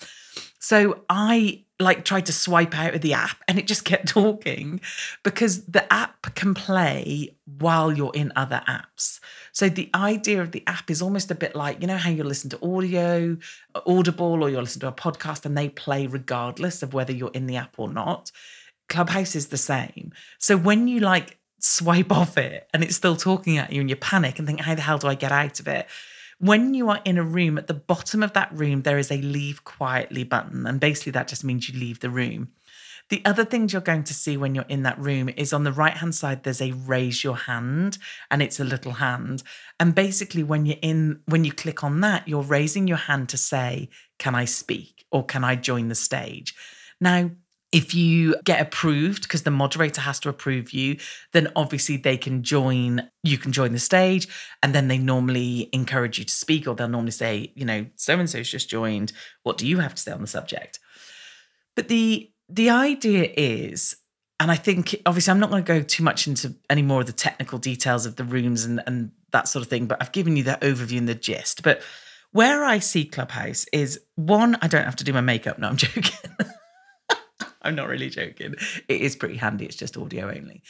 So 0.60 1.00
I 1.08 1.64
like 1.80 2.04
tried 2.04 2.26
to 2.26 2.32
swipe 2.32 2.76
out 2.76 2.94
of 2.94 3.00
the 3.00 3.14
app 3.14 3.38
and 3.48 3.58
it 3.58 3.66
just 3.66 3.84
kept 3.84 4.08
talking 4.08 4.80
because 5.22 5.64
the 5.64 5.90
app 5.92 6.34
can 6.34 6.54
play 6.54 7.34
while 7.58 7.92
you're 7.92 8.14
in 8.14 8.32
other 8.36 8.62
apps. 8.68 9.20
So 9.52 9.68
the 9.68 9.90
idea 9.94 10.40
of 10.40 10.52
the 10.52 10.62
app 10.66 10.90
is 10.90 11.02
almost 11.02 11.30
a 11.30 11.34
bit 11.34 11.54
like, 11.56 11.80
you 11.80 11.86
know, 11.86 11.96
how 11.96 12.10
you 12.10 12.24
listen 12.24 12.50
to 12.50 12.64
audio, 12.64 13.36
uh, 13.74 13.80
Audible, 13.86 14.42
or 14.42 14.50
you'll 14.50 14.62
listen 14.62 14.80
to 14.80 14.88
a 14.88 14.92
podcast 14.92 15.44
and 15.44 15.56
they 15.56 15.68
play 15.68 16.06
regardless 16.06 16.82
of 16.82 16.94
whether 16.94 17.12
you're 17.12 17.32
in 17.34 17.46
the 17.46 17.56
app 17.56 17.78
or 17.78 17.88
not. 17.88 18.30
Clubhouse 18.88 19.34
is 19.34 19.48
the 19.48 19.58
same. 19.58 20.12
So 20.38 20.56
when 20.56 20.88
you 20.88 21.00
like 21.00 21.38
swipe 21.60 22.12
off 22.12 22.38
it 22.38 22.68
and 22.72 22.82
it's 22.84 22.96
still 22.96 23.16
talking 23.16 23.58
at 23.58 23.72
you 23.72 23.80
and 23.80 23.90
you 23.90 23.96
panic 23.96 24.38
and 24.38 24.46
think, 24.46 24.60
how 24.60 24.74
the 24.74 24.82
hell 24.82 24.98
do 24.98 25.08
I 25.08 25.14
get 25.14 25.32
out 25.32 25.60
of 25.60 25.68
it? 25.68 25.86
When 26.40 26.72
you 26.72 26.88
are 26.88 27.02
in 27.04 27.18
a 27.18 27.22
room, 27.22 27.58
at 27.58 27.66
the 27.66 27.74
bottom 27.74 28.22
of 28.22 28.32
that 28.32 28.50
room, 28.50 28.80
there 28.80 28.96
is 28.96 29.10
a 29.10 29.20
leave 29.20 29.62
quietly 29.64 30.24
button. 30.24 30.66
And 30.66 30.80
basically, 30.80 31.12
that 31.12 31.28
just 31.28 31.44
means 31.44 31.68
you 31.68 31.78
leave 31.78 32.00
the 32.00 32.08
room. 32.08 32.48
The 33.10 33.20
other 33.26 33.44
things 33.44 33.74
you're 33.74 33.82
going 33.82 34.04
to 34.04 34.14
see 34.14 34.38
when 34.38 34.54
you're 34.54 34.64
in 34.66 34.82
that 34.84 34.98
room 34.98 35.28
is 35.36 35.52
on 35.52 35.64
the 35.64 35.72
right 35.72 35.92
hand 35.92 36.14
side, 36.14 36.42
there's 36.42 36.62
a 36.62 36.72
raise 36.72 37.22
your 37.22 37.36
hand 37.36 37.98
and 38.30 38.40
it's 38.40 38.58
a 38.58 38.64
little 38.64 38.92
hand. 38.92 39.42
And 39.78 39.94
basically, 39.94 40.42
when 40.42 40.64
you're 40.64 40.78
in, 40.80 41.20
when 41.26 41.44
you 41.44 41.52
click 41.52 41.84
on 41.84 42.00
that, 42.00 42.26
you're 42.26 42.42
raising 42.42 42.88
your 42.88 42.96
hand 42.96 43.28
to 43.28 43.36
say, 43.36 43.90
Can 44.18 44.34
I 44.34 44.46
speak 44.46 45.04
or 45.12 45.26
can 45.26 45.44
I 45.44 45.56
join 45.56 45.88
the 45.88 45.94
stage? 45.94 46.54
Now, 47.02 47.32
if 47.72 47.94
you 47.94 48.36
get 48.44 48.60
approved, 48.60 49.22
because 49.22 49.44
the 49.44 49.50
moderator 49.50 50.00
has 50.00 50.18
to 50.20 50.28
approve 50.28 50.72
you, 50.72 50.96
then 51.32 51.48
obviously 51.54 51.96
they 51.96 52.16
can 52.16 52.42
join, 52.42 53.08
you 53.22 53.38
can 53.38 53.52
join 53.52 53.72
the 53.72 53.78
stage. 53.78 54.28
And 54.62 54.74
then 54.74 54.88
they 54.88 54.98
normally 54.98 55.68
encourage 55.72 56.18
you 56.18 56.24
to 56.24 56.34
speak, 56.34 56.66
or 56.66 56.74
they'll 56.74 56.88
normally 56.88 57.12
say, 57.12 57.52
you 57.54 57.64
know, 57.64 57.86
so 57.96 58.18
and 58.18 58.28
so's 58.28 58.50
just 58.50 58.68
joined. 58.68 59.12
What 59.44 59.56
do 59.58 59.66
you 59.66 59.78
have 59.78 59.94
to 59.94 60.02
say 60.02 60.12
on 60.12 60.20
the 60.20 60.26
subject? 60.26 60.80
But 61.76 61.88
the 61.88 62.30
the 62.48 62.70
idea 62.70 63.32
is, 63.36 63.96
and 64.40 64.50
I 64.50 64.56
think 64.56 65.00
obviously 65.06 65.30
I'm 65.30 65.38
not 65.38 65.50
going 65.50 65.64
to 65.64 65.72
go 65.72 65.82
too 65.82 66.02
much 66.02 66.26
into 66.26 66.56
any 66.68 66.82
more 66.82 67.00
of 67.00 67.06
the 67.06 67.12
technical 67.12 67.58
details 67.58 68.06
of 68.06 68.16
the 68.16 68.24
rooms 68.24 68.64
and, 68.64 68.82
and 68.86 69.12
that 69.32 69.46
sort 69.48 69.62
of 69.64 69.70
thing, 69.70 69.86
but 69.86 69.98
I've 70.00 70.12
given 70.12 70.36
you 70.36 70.42
the 70.42 70.58
overview 70.62 70.98
and 70.98 71.08
the 71.08 71.14
gist. 71.14 71.62
But 71.62 71.82
where 72.32 72.64
I 72.64 72.80
see 72.80 73.04
Clubhouse 73.04 73.66
is 73.72 74.00
one, 74.16 74.56
I 74.60 74.68
don't 74.68 74.84
have 74.84 74.96
to 74.96 75.04
do 75.04 75.12
my 75.12 75.20
makeup. 75.20 75.58
No, 75.58 75.68
I'm 75.68 75.76
joking. 75.78 76.12
I'm 77.62 77.74
not 77.74 77.88
really 77.88 78.10
joking. 78.10 78.54
It 78.88 79.00
is 79.00 79.16
pretty 79.16 79.36
handy. 79.36 79.66
It's 79.66 79.76
just 79.76 79.96
audio 79.96 80.28
only. 80.34 80.62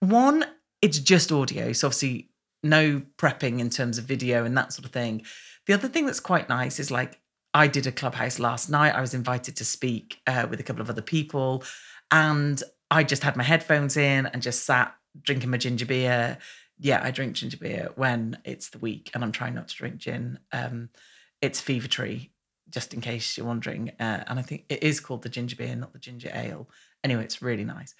One, 0.00 0.44
it's 0.82 0.98
just 0.98 1.32
audio. 1.32 1.72
So 1.72 1.88
obviously, 1.88 2.30
no 2.62 3.02
prepping 3.18 3.60
in 3.60 3.70
terms 3.70 3.98
of 3.98 4.04
video 4.04 4.44
and 4.44 4.56
that 4.56 4.72
sort 4.72 4.84
of 4.84 4.92
thing. 4.92 5.24
The 5.66 5.74
other 5.74 5.88
thing 5.88 6.06
that's 6.06 6.20
quite 6.20 6.48
nice 6.48 6.78
is 6.78 6.90
like 6.90 7.20
I 7.54 7.68
did 7.68 7.86
a 7.86 7.92
clubhouse 7.92 8.38
last 8.38 8.68
night. 8.68 8.94
I 8.94 9.00
was 9.00 9.14
invited 9.14 9.56
to 9.56 9.64
speak 9.64 10.18
uh, 10.26 10.46
with 10.48 10.60
a 10.60 10.62
couple 10.62 10.82
of 10.82 10.90
other 10.90 11.02
people, 11.02 11.64
and 12.10 12.62
I 12.90 13.02
just 13.02 13.22
had 13.22 13.36
my 13.36 13.42
headphones 13.42 13.96
in 13.96 14.26
and 14.26 14.42
just 14.42 14.64
sat 14.64 14.94
drinking 15.22 15.50
my 15.50 15.56
ginger 15.56 15.86
beer. 15.86 16.38
Yeah, 16.78 17.00
I 17.02 17.10
drink 17.10 17.34
ginger 17.34 17.56
beer 17.56 17.90
when 17.96 18.38
it's 18.44 18.70
the 18.70 18.78
week, 18.78 19.10
and 19.14 19.24
I'm 19.24 19.32
trying 19.32 19.54
not 19.54 19.68
to 19.68 19.74
drink 19.74 19.96
gin. 19.96 20.38
Um, 20.52 20.90
it's 21.40 21.60
Fever 21.60 21.88
Tree, 21.88 22.30
just 22.70 22.94
in 22.94 23.00
case 23.00 23.36
you're 23.36 23.46
wondering. 23.46 23.90
Uh, 24.00 24.24
and 24.26 24.38
I 24.38 24.42
think 24.42 24.64
it 24.68 24.82
is 24.82 25.00
called 25.00 25.22
the 25.22 25.28
ginger 25.28 25.56
beer, 25.56 25.74
not 25.76 25.92
the 25.92 25.98
ginger 25.98 26.30
ale. 26.34 26.68
Anyway, 27.04 27.24
it's 27.24 27.42
really 27.42 27.64
nice. 27.64 27.94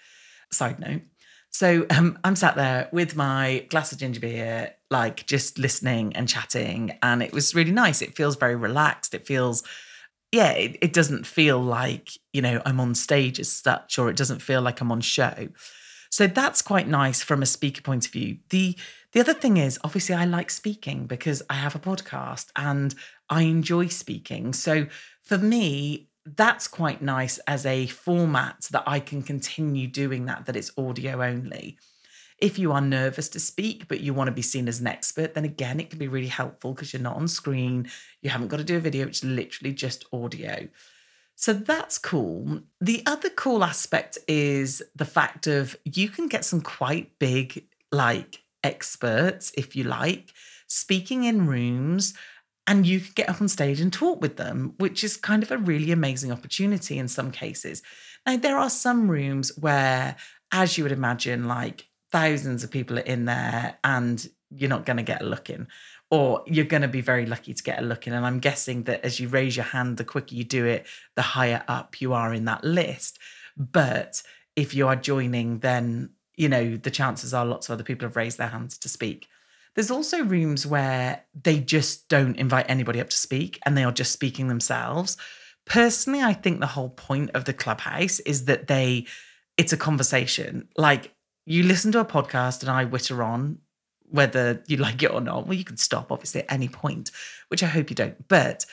Side 0.50 0.78
note. 0.78 1.02
So 1.50 1.86
um, 1.90 2.18
I'm 2.22 2.36
sat 2.36 2.56
there 2.56 2.88
with 2.92 3.16
my 3.16 3.64
glass 3.70 3.92
of 3.92 3.98
ginger 3.98 4.20
beer, 4.20 4.74
like 4.90 5.26
just 5.26 5.58
listening 5.58 6.14
and 6.14 6.28
chatting. 6.28 6.98
And 7.02 7.22
it 7.22 7.32
was 7.32 7.54
really 7.54 7.72
nice. 7.72 8.02
It 8.02 8.14
feels 8.14 8.36
very 8.36 8.56
relaxed. 8.56 9.14
It 9.14 9.26
feels, 9.26 9.62
yeah, 10.32 10.52
it, 10.52 10.76
it 10.82 10.92
doesn't 10.92 11.26
feel 11.26 11.58
like, 11.60 12.10
you 12.32 12.42
know, 12.42 12.60
I'm 12.66 12.80
on 12.80 12.94
stage 12.94 13.40
as 13.40 13.50
such, 13.50 13.98
or 13.98 14.10
it 14.10 14.16
doesn't 14.16 14.42
feel 14.42 14.60
like 14.60 14.80
I'm 14.80 14.92
on 14.92 15.00
show. 15.00 15.48
So 16.10 16.26
that's 16.26 16.62
quite 16.62 16.88
nice 16.88 17.22
from 17.22 17.42
a 17.42 17.46
speaker 17.46 17.82
point 17.82 18.06
of 18.06 18.12
view. 18.12 18.38
The 18.50 18.76
the 19.12 19.20
other 19.20 19.34
thing 19.34 19.56
is 19.56 19.78
obviously 19.82 20.14
I 20.14 20.26
like 20.26 20.50
speaking 20.50 21.06
because 21.06 21.42
I 21.48 21.54
have 21.54 21.74
a 21.74 21.78
podcast 21.78 22.48
and 22.54 22.94
I 23.28 23.42
enjoy 23.42 23.88
speaking. 23.88 24.52
So 24.52 24.86
for 25.22 25.38
me, 25.38 26.08
that's 26.24 26.66
quite 26.66 27.02
nice 27.02 27.38
as 27.46 27.64
a 27.64 27.86
format 27.86 28.62
that 28.72 28.84
I 28.86 29.00
can 29.00 29.22
continue 29.22 29.86
doing 29.86 30.26
that, 30.26 30.46
that 30.46 30.56
it's 30.56 30.72
audio 30.76 31.22
only. 31.22 31.78
If 32.38 32.58
you 32.58 32.72
are 32.72 32.80
nervous 32.80 33.28
to 33.30 33.40
speak, 33.40 33.88
but 33.88 34.00
you 34.00 34.12
want 34.12 34.28
to 34.28 34.32
be 34.32 34.42
seen 34.42 34.68
as 34.68 34.80
an 34.80 34.86
expert, 34.86 35.34
then 35.34 35.44
again, 35.44 35.80
it 35.80 35.88
can 35.88 35.98
be 35.98 36.08
really 36.08 36.26
helpful 36.26 36.74
because 36.74 36.92
you're 36.92 37.00
not 37.02 37.16
on 37.16 37.28
screen. 37.28 37.88
You 38.20 38.30
haven't 38.30 38.48
got 38.48 38.58
to 38.58 38.64
do 38.64 38.76
a 38.76 38.80
video, 38.80 39.06
it's 39.06 39.24
literally 39.24 39.72
just 39.72 40.04
audio. 40.12 40.68
So 41.34 41.52
that's 41.52 41.98
cool. 41.98 42.60
The 42.80 43.02
other 43.06 43.30
cool 43.30 43.62
aspect 43.62 44.18
is 44.26 44.82
the 44.94 45.04
fact 45.04 45.46
of 45.46 45.76
you 45.84 46.08
can 46.08 46.28
get 46.28 46.44
some 46.44 46.60
quite 46.60 47.18
big, 47.18 47.66
like 47.92 48.42
experts, 48.64 49.52
if 49.56 49.76
you 49.76 49.84
like, 49.84 50.32
speaking 50.66 51.24
in 51.24 51.46
rooms 51.46 52.14
and 52.66 52.86
you 52.86 53.00
could 53.00 53.14
get 53.14 53.28
up 53.28 53.40
on 53.40 53.48
stage 53.48 53.80
and 53.80 53.92
talk 53.92 54.20
with 54.20 54.36
them, 54.36 54.74
which 54.78 55.04
is 55.04 55.16
kind 55.16 55.42
of 55.42 55.50
a 55.50 55.58
really 55.58 55.92
amazing 55.92 56.32
opportunity 56.32 56.98
in 56.98 57.08
some 57.08 57.30
cases. 57.30 57.82
Now, 58.26 58.36
there 58.36 58.58
are 58.58 58.70
some 58.70 59.08
rooms 59.08 59.52
where, 59.56 60.16
as 60.50 60.76
you 60.76 60.84
would 60.84 60.92
imagine, 60.92 61.46
like 61.46 61.86
thousands 62.10 62.64
of 62.64 62.70
people 62.70 62.98
are 62.98 63.02
in 63.02 63.24
there 63.24 63.78
and 63.84 64.28
you're 64.50 64.70
not 64.70 64.86
going 64.86 64.96
to 64.96 65.02
get 65.02 65.22
a 65.22 65.26
look 65.26 65.50
in, 65.50 65.68
or 66.10 66.42
you're 66.46 66.64
going 66.64 66.82
to 66.82 66.88
be 66.88 67.00
very 67.00 67.26
lucky 67.26 67.54
to 67.54 67.62
get 67.62 67.78
a 67.78 67.84
look 67.84 68.06
in. 68.06 68.12
And 68.12 68.24
I'm 68.24 68.38
guessing 68.38 68.84
that 68.84 69.04
as 69.04 69.20
you 69.20 69.28
raise 69.28 69.56
your 69.56 69.64
hand, 69.64 69.96
the 69.96 70.04
quicker 70.04 70.34
you 70.34 70.44
do 70.44 70.64
it, 70.64 70.86
the 71.14 71.22
higher 71.22 71.64
up 71.68 72.00
you 72.00 72.12
are 72.12 72.32
in 72.32 72.44
that 72.46 72.64
list. 72.64 73.18
But 73.56 74.22
if 74.54 74.74
you 74.74 74.88
are 74.88 74.96
joining, 74.96 75.60
then, 75.60 76.10
you 76.36 76.48
know, 76.48 76.76
the 76.76 76.90
chances 76.90 77.34
are 77.34 77.44
lots 77.44 77.68
of 77.68 77.74
other 77.74 77.84
people 77.84 78.06
have 78.06 78.16
raised 78.16 78.38
their 78.38 78.48
hands 78.48 78.78
to 78.78 78.88
speak. 78.88 79.28
There's 79.76 79.90
also 79.90 80.24
rooms 80.24 80.66
where 80.66 81.22
they 81.40 81.60
just 81.60 82.08
don't 82.08 82.36
invite 82.36 82.64
anybody 82.68 82.98
up 82.98 83.10
to 83.10 83.16
speak 83.16 83.60
and 83.64 83.76
they 83.76 83.84
are 83.84 83.92
just 83.92 84.10
speaking 84.10 84.48
themselves. 84.48 85.18
Personally, 85.66 86.22
I 86.22 86.32
think 86.32 86.60
the 86.60 86.66
whole 86.66 86.88
point 86.88 87.30
of 87.34 87.44
the 87.44 87.52
clubhouse 87.52 88.18
is 88.20 88.46
that 88.46 88.68
they, 88.68 89.06
it's 89.58 89.74
a 89.74 89.76
conversation. 89.76 90.68
Like 90.78 91.12
you 91.44 91.62
listen 91.62 91.92
to 91.92 92.00
a 92.00 92.06
podcast 92.06 92.62
and 92.62 92.70
I 92.70 92.84
witter 92.84 93.22
on, 93.22 93.58
whether 94.08 94.62
you 94.66 94.76
like 94.78 95.02
it 95.02 95.12
or 95.12 95.20
not. 95.20 95.46
Well, 95.46 95.58
you 95.58 95.64
can 95.64 95.76
stop 95.76 96.10
obviously 96.10 96.40
at 96.40 96.52
any 96.52 96.68
point, 96.68 97.10
which 97.48 97.62
I 97.62 97.66
hope 97.66 97.90
you 97.90 97.96
don't. 97.96 98.26
But 98.28 98.64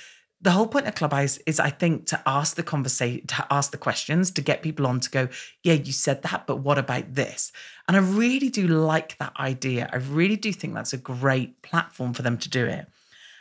the 0.44 0.52
whole 0.52 0.68
point 0.68 0.88
of 0.88 0.96
Clubhouse 0.96 1.38
is, 1.46 1.58
I 1.58 1.70
think, 1.70 2.06
to 2.08 2.22
ask 2.26 2.58
the 2.58 2.64
conversation, 2.64 3.26
to 3.28 3.48
ask 3.50 3.72
the 3.72 3.78
questions, 3.78 4.30
to 4.32 4.42
get 4.42 4.62
people 4.62 4.86
on 4.86 5.00
to 5.00 5.10
go, 5.10 5.30
yeah, 5.64 5.74
you 5.74 5.94
said 5.94 6.22
that, 6.24 6.46
but 6.46 6.58
what 6.58 6.78
about 6.78 7.16
this? 7.16 7.54
And 7.88 7.96
I 7.96 8.02
really 8.02 8.50
do 8.50 8.68
like 8.68 9.18
that 9.20 9.34
idea. 9.40 9.90
I 9.92 9.98
really 9.98 10.36
do 10.36 10.52
think 10.52 10.74
that's 10.74 10.92
a 10.92 10.98
great 10.98 11.62
platform 11.62 12.14
for 12.14 12.24
them 12.24 12.38
to 12.40 12.50
do 12.50 12.66
it. 12.66 12.88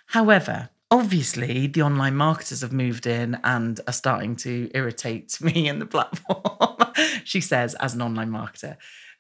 However, 0.07 0.71
obviously, 0.93 1.67
the 1.67 1.83
online 1.83 2.15
marketers 2.15 2.61
have 2.61 2.73
moved 2.73 3.09
in 3.09 3.37
and 3.43 3.81
are 3.89 3.93
starting 3.93 4.37
to 4.37 4.71
irritate 4.73 5.37
me 5.41 5.67
and 5.67 5.83
the 5.83 5.87
platform, 5.87 6.93
she 7.25 7.41
says, 7.41 7.75
as 7.81 7.95
an 7.95 8.03
online 8.03 8.31
marketer. 8.31 8.77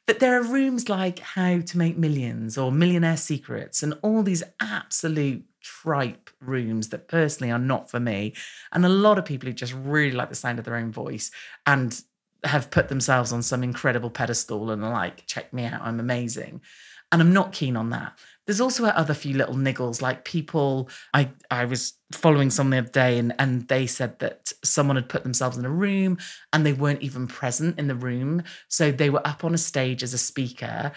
But 0.06 0.20
there 0.20 0.38
are 0.38 0.42
rooms 0.42 0.88
like 0.88 1.18
How 1.18 1.60
to 1.60 1.78
Make 1.78 1.96
Millions 1.96 2.56
or 2.56 2.70
Millionaire 2.70 3.16
Secrets 3.16 3.82
and 3.82 3.94
all 4.02 4.22
these 4.22 4.44
absolute 4.60 5.44
tripe 5.62 6.30
rooms 6.40 6.88
that 6.88 7.08
personally 7.08 7.52
are 7.52 7.58
not 7.58 7.90
for 7.90 8.00
me. 8.00 8.34
And 8.72 8.84
a 8.84 8.90
lot 8.90 9.18
of 9.18 9.24
people 9.24 9.46
who 9.46 9.52
just 9.52 9.74
really 9.74 10.16
like 10.16 10.28
the 10.28 10.34
sound 10.34 10.58
of 10.58 10.64
their 10.64 10.76
own 10.76 10.92
voice 10.92 11.30
and 11.66 12.00
have 12.44 12.70
put 12.70 12.88
themselves 12.88 13.32
on 13.32 13.42
some 13.42 13.62
incredible 13.62 14.10
pedestal 14.10 14.70
and 14.70 14.84
are 14.84 14.92
like, 14.92 15.26
check 15.26 15.52
me 15.52 15.64
out, 15.64 15.82
I'm 15.82 16.00
amazing. 16.00 16.60
And 17.10 17.20
I'm 17.20 17.32
not 17.32 17.52
keen 17.52 17.76
on 17.76 17.90
that. 17.90 18.18
There's 18.46 18.60
also 18.60 18.86
other 18.86 19.14
few 19.14 19.36
little 19.36 19.54
niggles, 19.54 20.02
like 20.02 20.24
people. 20.24 20.88
I 21.14 21.30
I 21.50 21.66
was 21.66 21.92
following 22.10 22.50
someone 22.50 22.70
the 22.70 22.78
other 22.78 22.88
day, 22.88 23.18
and 23.18 23.32
and 23.38 23.68
they 23.68 23.86
said 23.86 24.18
that 24.18 24.52
someone 24.64 24.96
had 24.96 25.08
put 25.08 25.22
themselves 25.22 25.56
in 25.56 25.64
a 25.64 25.70
room 25.70 26.18
and 26.52 26.66
they 26.66 26.72
weren't 26.72 27.02
even 27.02 27.28
present 27.28 27.78
in 27.78 27.86
the 27.86 27.94
room, 27.94 28.42
so 28.68 28.90
they 28.90 29.10
were 29.10 29.24
up 29.26 29.44
on 29.44 29.54
a 29.54 29.58
stage 29.58 30.02
as 30.02 30.12
a 30.12 30.18
speaker, 30.18 30.90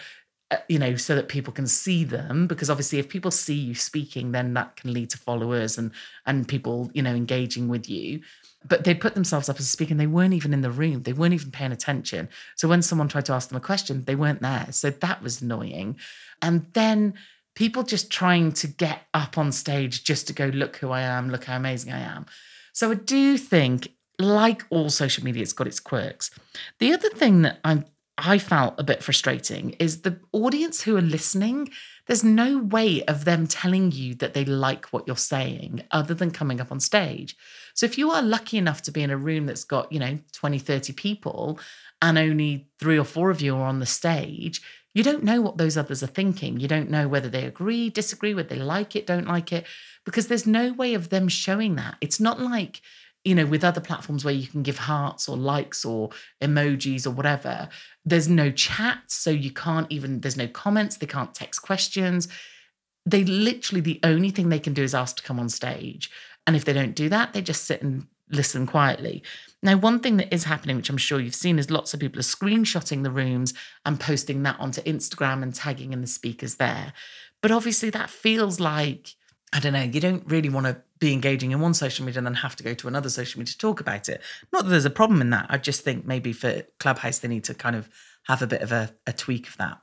Uh, 0.52 0.58
you 0.68 0.78
know, 0.78 0.94
so 0.94 1.16
that 1.16 1.28
people 1.28 1.52
can 1.52 1.66
see 1.66 2.04
them. 2.04 2.46
Because 2.46 2.70
obviously, 2.70 3.00
if 3.00 3.08
people 3.08 3.32
see 3.32 3.54
you 3.54 3.74
speaking, 3.74 4.30
then 4.30 4.54
that 4.54 4.76
can 4.76 4.92
lead 4.92 5.10
to 5.10 5.18
followers 5.18 5.76
and 5.76 5.90
and 6.24 6.46
people, 6.46 6.88
you 6.94 7.02
know, 7.02 7.14
engaging 7.14 7.66
with 7.66 7.88
you. 7.88 8.20
But 8.64 8.84
they 8.84 8.94
put 8.94 9.14
themselves 9.14 9.48
up 9.48 9.58
as 9.58 9.76
and 9.80 10.00
they 10.00 10.06
weren't 10.06 10.34
even 10.34 10.52
in 10.52 10.60
the 10.60 10.70
room. 10.70 11.02
They 11.02 11.12
weren't 11.12 11.34
even 11.34 11.50
paying 11.50 11.72
attention. 11.72 12.28
So 12.56 12.68
when 12.68 12.82
someone 12.82 13.08
tried 13.08 13.26
to 13.26 13.32
ask 13.32 13.48
them 13.48 13.56
a 13.56 13.60
question, 13.60 14.04
they 14.04 14.14
weren't 14.14 14.42
there. 14.42 14.68
So 14.70 14.90
that 14.90 15.22
was 15.22 15.42
annoying. 15.42 15.98
And 16.42 16.66
then 16.72 17.14
people 17.54 17.82
just 17.82 18.10
trying 18.10 18.52
to 18.52 18.66
get 18.66 19.02
up 19.14 19.38
on 19.38 19.52
stage 19.52 20.04
just 20.04 20.26
to 20.28 20.32
go, 20.32 20.46
look 20.46 20.76
who 20.76 20.90
I 20.90 21.02
am, 21.02 21.30
look 21.30 21.44
how 21.44 21.56
amazing 21.56 21.92
I 21.92 22.00
am. 22.00 22.26
So 22.72 22.90
I 22.90 22.94
do 22.94 23.38
think, 23.38 23.88
like 24.18 24.64
all 24.70 24.90
social 24.90 25.24
media, 25.24 25.42
it's 25.42 25.52
got 25.52 25.66
its 25.66 25.80
quirks. 25.80 26.30
The 26.78 26.92
other 26.92 27.10
thing 27.10 27.42
that 27.42 27.58
I'm 27.64 27.84
I 28.18 28.38
felt 28.38 28.74
a 28.78 28.84
bit 28.84 29.02
frustrating 29.02 29.72
is 29.72 30.00
the 30.00 30.18
audience 30.32 30.82
who 30.82 30.96
are 30.96 31.02
listening, 31.02 31.68
there's 32.06 32.24
no 32.24 32.58
way 32.58 33.04
of 33.04 33.26
them 33.26 33.46
telling 33.46 33.92
you 33.92 34.14
that 34.16 34.32
they 34.32 34.44
like 34.44 34.86
what 34.86 35.06
you're 35.06 35.16
saying 35.16 35.82
other 35.90 36.14
than 36.14 36.30
coming 36.30 36.60
up 36.60 36.72
on 36.72 36.80
stage. 36.80 37.36
So 37.74 37.84
if 37.84 37.98
you 37.98 38.10
are 38.10 38.22
lucky 38.22 38.56
enough 38.56 38.80
to 38.82 38.90
be 38.90 39.02
in 39.02 39.10
a 39.10 39.18
room 39.18 39.44
that's 39.44 39.64
got, 39.64 39.92
you 39.92 39.98
know, 39.98 40.18
20, 40.32 40.58
30 40.58 40.94
people 40.94 41.60
and 42.00 42.16
only 42.16 42.68
three 42.78 42.98
or 42.98 43.04
four 43.04 43.30
of 43.30 43.42
you 43.42 43.54
are 43.56 43.66
on 43.66 43.80
the 43.80 43.86
stage, 43.86 44.62
you 44.94 45.02
don't 45.02 45.24
know 45.24 45.42
what 45.42 45.58
those 45.58 45.76
others 45.76 46.02
are 46.02 46.06
thinking. 46.06 46.58
You 46.58 46.68
don't 46.68 46.88
know 46.88 47.06
whether 47.06 47.28
they 47.28 47.44
agree, 47.44 47.90
disagree, 47.90 48.32
whether 48.32 48.48
they 48.48 48.62
like 48.62 48.96
it, 48.96 49.06
don't 49.06 49.28
like 49.28 49.52
it, 49.52 49.66
because 50.06 50.28
there's 50.28 50.46
no 50.46 50.72
way 50.72 50.94
of 50.94 51.10
them 51.10 51.28
showing 51.28 51.74
that. 51.74 51.96
It's 52.00 52.18
not 52.18 52.40
like 52.40 52.80
you 53.26 53.34
know, 53.34 53.44
with 53.44 53.64
other 53.64 53.80
platforms 53.80 54.24
where 54.24 54.32
you 54.32 54.46
can 54.46 54.62
give 54.62 54.78
hearts 54.78 55.28
or 55.28 55.36
likes 55.36 55.84
or 55.84 56.10
emojis 56.40 57.08
or 57.08 57.10
whatever, 57.10 57.68
there's 58.04 58.28
no 58.28 58.52
chat. 58.52 58.98
So 59.08 59.30
you 59.30 59.50
can't 59.50 59.88
even, 59.90 60.20
there's 60.20 60.36
no 60.36 60.46
comments, 60.46 60.96
they 60.96 61.06
can't 61.06 61.34
text 61.34 61.60
questions. 61.60 62.28
They 63.04 63.24
literally, 63.24 63.80
the 63.80 63.98
only 64.04 64.30
thing 64.30 64.48
they 64.48 64.60
can 64.60 64.74
do 64.74 64.84
is 64.84 64.94
ask 64.94 65.16
to 65.16 65.24
come 65.24 65.40
on 65.40 65.48
stage. 65.48 66.08
And 66.46 66.54
if 66.54 66.64
they 66.64 66.72
don't 66.72 66.94
do 66.94 67.08
that, 67.08 67.32
they 67.32 67.42
just 67.42 67.64
sit 67.64 67.82
and 67.82 68.06
listen 68.30 68.64
quietly. 68.64 69.24
Now, 69.60 69.76
one 69.76 69.98
thing 69.98 70.18
that 70.18 70.32
is 70.32 70.44
happening, 70.44 70.76
which 70.76 70.88
I'm 70.90 70.96
sure 70.96 71.18
you've 71.18 71.34
seen, 71.34 71.58
is 71.58 71.68
lots 71.68 71.92
of 71.92 71.98
people 71.98 72.20
are 72.20 72.22
screenshotting 72.22 73.02
the 73.02 73.10
rooms 73.10 73.54
and 73.84 73.98
posting 73.98 74.44
that 74.44 74.60
onto 74.60 74.82
Instagram 74.82 75.42
and 75.42 75.52
tagging 75.52 75.92
in 75.92 76.00
the 76.00 76.06
speakers 76.06 76.56
there. 76.56 76.92
But 77.42 77.50
obviously, 77.50 77.90
that 77.90 78.08
feels 78.08 78.60
like, 78.60 79.16
I 79.52 79.60
don't 79.60 79.72
know, 79.72 79.82
you 79.82 80.00
don't 80.00 80.24
really 80.26 80.48
want 80.48 80.66
to 80.66 80.76
be 80.98 81.12
engaging 81.12 81.52
in 81.52 81.60
one 81.60 81.74
social 81.74 82.04
media 82.04 82.18
and 82.18 82.26
then 82.26 82.34
have 82.34 82.56
to 82.56 82.62
go 82.64 82.74
to 82.74 82.88
another 82.88 83.08
social 83.08 83.38
media 83.38 83.52
to 83.52 83.58
talk 83.58 83.80
about 83.80 84.08
it. 84.08 84.20
Not 84.52 84.64
that 84.64 84.70
there's 84.70 84.84
a 84.84 84.90
problem 84.90 85.20
in 85.20 85.30
that. 85.30 85.46
I 85.48 85.58
just 85.58 85.82
think 85.82 86.06
maybe 86.06 86.32
for 86.32 86.62
Clubhouse, 86.78 87.18
they 87.18 87.28
need 87.28 87.44
to 87.44 87.54
kind 87.54 87.76
of 87.76 87.88
have 88.24 88.42
a 88.42 88.46
bit 88.46 88.62
of 88.62 88.72
a, 88.72 88.90
a 89.06 89.12
tweak 89.12 89.48
of 89.48 89.56
that. 89.58 89.78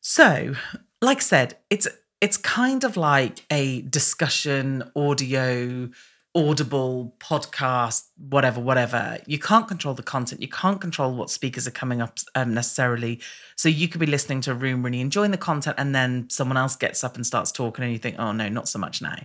So, 0.00 0.54
like 1.00 1.18
I 1.18 1.20
said, 1.20 1.58
it's 1.70 1.86
it's 2.20 2.36
kind 2.36 2.82
of 2.84 2.96
like 2.96 3.44
a 3.50 3.82
discussion 3.82 4.90
audio 4.96 5.90
Audible, 6.34 7.14
podcast, 7.18 8.08
whatever, 8.16 8.60
whatever. 8.60 9.18
You 9.26 9.38
can't 9.38 9.66
control 9.66 9.94
the 9.94 10.02
content. 10.02 10.40
You 10.40 10.48
can't 10.48 10.80
control 10.80 11.14
what 11.14 11.30
speakers 11.30 11.66
are 11.66 11.72
coming 11.72 12.00
up 12.00 12.18
um, 12.34 12.54
necessarily. 12.54 13.20
So 13.56 13.68
you 13.68 13.88
could 13.88 14.00
be 14.00 14.06
listening 14.06 14.40
to 14.42 14.52
a 14.52 14.54
room, 14.54 14.84
really 14.84 15.00
enjoying 15.00 15.30
the 15.30 15.38
content, 15.38 15.76
and 15.78 15.94
then 15.94 16.28
someone 16.30 16.56
else 16.56 16.76
gets 16.76 17.02
up 17.02 17.16
and 17.16 17.26
starts 17.26 17.50
talking, 17.50 17.84
and 17.84 17.92
you 17.92 17.98
think, 17.98 18.16
oh 18.18 18.32
no, 18.32 18.48
not 18.48 18.68
so 18.68 18.78
much 18.78 19.00
now. 19.02 19.16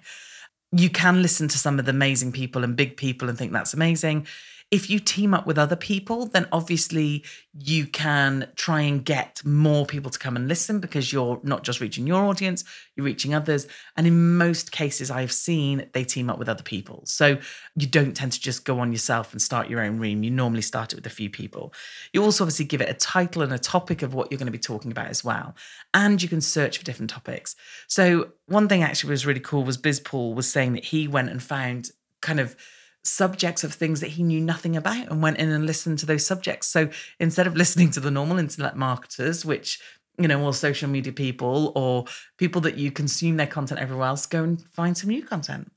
You 0.71 0.89
can 0.89 1.21
listen 1.21 1.47
to 1.49 1.57
some 1.57 1.77
of 1.77 1.85
the 1.85 1.91
amazing 1.91 2.31
people 2.31 2.63
and 2.63 2.75
big 2.75 2.97
people 2.97 3.29
and 3.29 3.37
think 3.37 3.51
that's 3.51 3.73
amazing 3.73 4.25
if 4.73 4.89
you 4.89 4.97
team 4.97 5.35
up 5.35 5.45
with 5.45 5.59
other 5.59 5.75
people, 5.75 6.25
then 6.25 6.47
obviously 6.51 7.23
you 7.53 7.85
can 7.85 8.49
try 8.55 8.81
and 8.81 9.05
get 9.05 9.39
more 9.45 9.85
people 9.85 10.09
to 10.09 10.17
come 10.17 10.35
and 10.35 10.47
listen 10.47 10.79
because 10.79 11.13
you're 11.13 11.39
not 11.43 11.61
just 11.61 11.79
reaching 11.79 12.07
your 12.07 12.23
audience, 12.23 12.63
you're 12.95 13.05
reaching 13.05 13.35
others. 13.35 13.67
And 13.95 14.07
in 14.07 14.35
most 14.35 14.71
cases, 14.71 15.11
I've 15.11 15.31
seen 15.31 15.87
they 15.93 16.03
team 16.03 16.27
up 16.27 16.39
with 16.39 16.49
other 16.49 16.63
people. 16.63 17.03
So 17.05 17.37
you 17.75 17.85
don't 17.85 18.15
tend 18.15 18.31
to 18.31 18.41
just 18.41 18.65
go 18.65 18.79
on 18.79 18.91
yourself 18.91 19.31
and 19.31 19.39
start 19.39 19.69
your 19.69 19.79
own 19.79 19.99
room. 19.99 20.23
You 20.23 20.31
normally 20.31 20.63
start 20.63 20.91
it 20.91 20.95
with 20.95 21.05
a 21.05 21.11
few 21.11 21.29
people. 21.29 21.71
You 22.11 22.23
also 22.23 22.43
obviously 22.43 22.65
give 22.65 22.81
it 22.81 22.89
a 22.89 22.95
title 22.95 23.43
and 23.43 23.53
a 23.53 23.59
topic 23.59 24.01
of 24.01 24.15
what 24.15 24.31
you're 24.31 24.39
going 24.39 24.47
to 24.47 24.51
be 24.51 24.57
talking 24.57 24.89
about 24.89 25.09
as 25.09 25.23
well. 25.23 25.53
And 25.93 26.19
you 26.19 26.27
can 26.27 26.41
search 26.41 26.79
for 26.79 26.83
different 26.83 27.11
topics. 27.11 27.55
So 27.85 28.29
one 28.47 28.67
thing 28.67 28.81
actually 28.81 29.11
was 29.11 29.23
really 29.23 29.39
cool 29.39 29.65
was 29.65 29.77
Biz 29.77 29.99
Paul 29.99 30.33
was 30.33 30.51
saying 30.51 30.73
that 30.73 30.85
he 30.85 31.07
went 31.07 31.29
and 31.29 31.43
found 31.43 31.91
kind 32.21 32.39
of 32.39 32.55
subjects 33.03 33.63
of 33.63 33.73
things 33.73 33.99
that 33.99 34.11
he 34.11 34.23
knew 34.23 34.39
nothing 34.39 34.75
about 34.75 35.09
and 35.09 35.21
went 35.21 35.37
in 35.37 35.49
and 35.49 35.65
listened 35.65 35.99
to 35.99 36.05
those 36.05 36.25
subjects. 36.25 36.67
So 36.67 36.89
instead 37.19 37.47
of 37.47 37.55
listening 37.55 37.91
to 37.91 37.99
the 37.99 38.11
normal 38.11 38.37
internet 38.37 38.77
marketers, 38.77 39.45
which 39.45 39.79
you 40.17 40.27
know, 40.27 40.43
or 40.43 40.53
social 40.53 40.89
media 40.89 41.11
people 41.11 41.71
or 41.75 42.05
people 42.37 42.61
that 42.61 42.77
you 42.77 42.91
consume 42.91 43.37
their 43.37 43.47
content 43.47 43.79
everywhere 43.79 44.07
else, 44.07 44.25
go 44.25 44.43
and 44.43 44.61
find 44.61 44.97
some 44.97 45.09
new 45.09 45.23
content. 45.23 45.71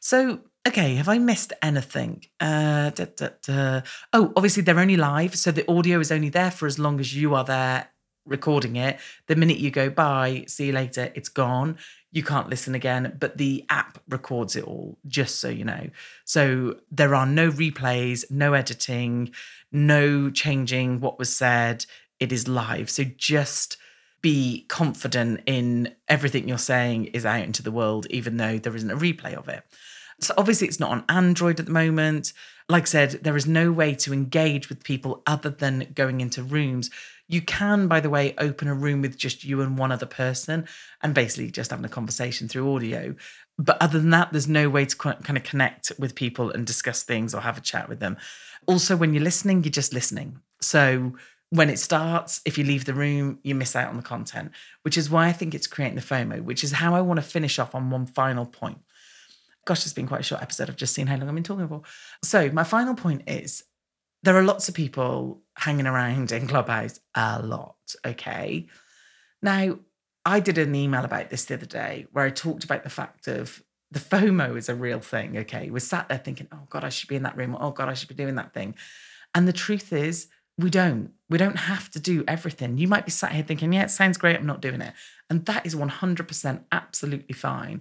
So, 0.00 0.40
okay, 0.66 0.94
have 0.96 1.08
I 1.08 1.18
missed 1.18 1.52
anything? 1.62 2.24
Uh, 2.38 2.90
da, 2.90 3.06
da, 3.16 3.28
da. 3.42 3.80
Oh, 4.12 4.32
obviously 4.36 4.62
they're 4.62 4.78
only 4.78 4.96
live, 4.96 5.36
so 5.36 5.50
the 5.50 5.68
audio 5.70 6.00
is 6.00 6.12
only 6.12 6.28
there 6.28 6.50
for 6.50 6.66
as 6.66 6.78
long 6.78 7.00
as 7.00 7.16
you 7.16 7.34
are 7.34 7.44
there 7.44 7.88
recording 8.28 8.76
it. 8.76 8.98
The 9.26 9.36
minute 9.36 9.58
you 9.58 9.70
go 9.70 9.90
by, 9.90 10.44
see 10.46 10.66
you 10.66 10.72
later, 10.72 11.10
it's 11.14 11.28
gone 11.28 11.78
you 12.10 12.22
can't 12.22 12.48
listen 12.48 12.74
again, 12.74 13.16
but 13.18 13.36
the 13.36 13.64
app 13.68 13.98
records 14.08 14.56
it 14.56 14.64
all, 14.64 14.98
just 15.06 15.40
so 15.40 15.48
you 15.48 15.64
know. 15.64 15.90
So 16.24 16.76
there 16.90 17.14
are 17.14 17.26
no 17.26 17.50
replays, 17.50 18.30
no 18.30 18.54
editing, 18.54 19.32
no 19.70 20.30
changing 20.30 21.00
what 21.00 21.18
was 21.18 21.34
said. 21.34 21.84
It 22.18 22.32
is 22.32 22.48
live. 22.48 22.88
So 22.88 23.04
just 23.04 23.76
be 24.22 24.64
confident 24.68 25.42
in 25.46 25.94
everything 26.08 26.48
you're 26.48 26.58
saying 26.58 27.06
is 27.06 27.26
out 27.26 27.44
into 27.44 27.62
the 27.62 27.70
world, 27.70 28.06
even 28.08 28.38
though 28.38 28.58
there 28.58 28.74
isn't 28.74 28.90
a 28.90 28.96
replay 28.96 29.34
of 29.34 29.48
it. 29.48 29.62
So 30.20 30.34
obviously, 30.36 30.66
it's 30.66 30.80
not 30.80 30.90
on 30.90 31.04
Android 31.08 31.60
at 31.60 31.66
the 31.66 31.72
moment. 31.72 32.32
Like 32.68 32.84
I 32.84 32.86
said, 32.86 33.10
there 33.22 33.36
is 33.36 33.46
no 33.46 33.70
way 33.70 33.94
to 33.96 34.12
engage 34.12 34.68
with 34.68 34.82
people 34.82 35.22
other 35.26 35.50
than 35.50 35.92
going 35.94 36.20
into 36.20 36.42
rooms. 36.42 36.90
You 37.28 37.42
can, 37.42 37.88
by 37.88 38.00
the 38.00 38.10
way, 38.10 38.34
open 38.38 38.68
a 38.68 38.74
room 38.74 39.02
with 39.02 39.16
just 39.16 39.44
you 39.44 39.60
and 39.60 39.76
one 39.76 39.92
other 39.92 40.06
person 40.06 40.66
and 41.02 41.14
basically 41.14 41.50
just 41.50 41.70
having 41.70 41.84
a 41.84 41.90
conversation 41.90 42.48
through 42.48 42.74
audio. 42.74 43.14
But 43.58 43.76
other 43.82 43.98
than 43.98 44.10
that, 44.10 44.32
there's 44.32 44.48
no 44.48 44.70
way 44.70 44.86
to 44.86 44.96
kind 44.96 45.36
of 45.36 45.42
connect 45.42 45.92
with 45.98 46.14
people 46.14 46.50
and 46.50 46.66
discuss 46.66 47.02
things 47.02 47.34
or 47.34 47.42
have 47.42 47.58
a 47.58 47.62
chat 47.62 47.88
with 47.88 48.00
them. 48.00 48.16
Also, 48.66 48.96
when 48.96 49.12
you're 49.12 49.22
listening, 49.22 49.62
you're 49.62 49.70
just 49.70 49.92
listening. 49.92 50.38
So 50.60 51.14
when 51.50 51.70
it 51.70 51.78
starts, 51.78 52.40
if 52.44 52.58
you 52.58 52.64
leave 52.64 52.84
the 52.84 52.94
room, 52.94 53.38
you 53.42 53.54
miss 53.54 53.74
out 53.74 53.88
on 53.88 53.96
the 53.96 54.02
content, 54.02 54.52
which 54.82 54.98
is 54.98 55.10
why 55.10 55.28
I 55.28 55.32
think 55.32 55.54
it's 55.54 55.66
creating 55.66 55.96
the 55.96 56.02
FOMO, 56.02 56.42
which 56.42 56.62
is 56.62 56.72
how 56.72 56.94
I 56.94 57.00
want 57.00 57.18
to 57.18 57.22
finish 57.22 57.58
off 57.58 57.74
on 57.74 57.90
one 57.90 58.06
final 58.06 58.46
point. 58.46 58.78
Gosh, 59.64 59.84
it's 59.84 59.92
been 59.92 60.08
quite 60.08 60.20
a 60.20 60.24
short 60.24 60.42
episode. 60.42 60.70
I've 60.70 60.76
just 60.76 60.94
seen 60.94 61.06
how 61.06 61.16
long 61.16 61.28
I've 61.28 61.34
been 61.34 61.44
talking 61.44 61.68
for. 61.68 61.82
So, 62.22 62.50
my 62.50 62.64
final 62.64 62.94
point 62.94 63.22
is 63.26 63.64
there 64.22 64.36
are 64.36 64.42
lots 64.42 64.68
of 64.68 64.74
people 64.74 65.42
hanging 65.56 65.86
around 65.86 66.32
in 66.32 66.46
Clubhouse 66.46 67.00
a 67.14 67.40
lot. 67.42 67.76
Okay. 68.04 68.66
Now, 69.42 69.78
I 70.24 70.40
did 70.40 70.58
an 70.58 70.74
email 70.74 71.04
about 71.04 71.30
this 71.30 71.44
the 71.44 71.54
other 71.54 71.66
day 71.66 72.06
where 72.12 72.24
I 72.24 72.30
talked 72.30 72.64
about 72.64 72.84
the 72.84 72.90
fact 72.90 73.28
of 73.28 73.62
the 73.90 74.00
FOMO 74.00 74.56
is 74.56 74.68
a 74.68 74.74
real 74.74 75.00
thing. 75.00 75.38
Okay. 75.38 75.70
We're 75.70 75.78
sat 75.78 76.08
there 76.08 76.18
thinking, 76.18 76.48
oh 76.52 76.66
God, 76.68 76.84
I 76.84 76.88
should 76.88 77.08
be 77.08 77.16
in 77.16 77.22
that 77.22 77.36
room. 77.36 77.56
Oh 77.58 77.70
God, 77.70 77.88
I 77.88 77.94
should 77.94 78.08
be 78.08 78.14
doing 78.14 78.34
that 78.34 78.52
thing. 78.52 78.74
And 79.34 79.46
the 79.46 79.52
truth 79.52 79.92
is, 79.92 80.28
we 80.58 80.70
don't. 80.70 81.12
We 81.30 81.38
don't 81.38 81.56
have 81.56 81.90
to 81.92 82.00
do 82.00 82.24
everything. 82.26 82.78
You 82.78 82.88
might 82.88 83.04
be 83.04 83.12
sat 83.12 83.32
here 83.32 83.44
thinking, 83.44 83.72
yeah, 83.72 83.84
it 83.84 83.90
sounds 83.90 84.18
great. 84.18 84.36
I'm 84.36 84.46
not 84.46 84.60
doing 84.60 84.80
it. 84.80 84.92
And 85.30 85.46
that 85.46 85.64
is 85.64 85.76
100% 85.76 86.64
absolutely 86.72 87.34
fine 87.34 87.80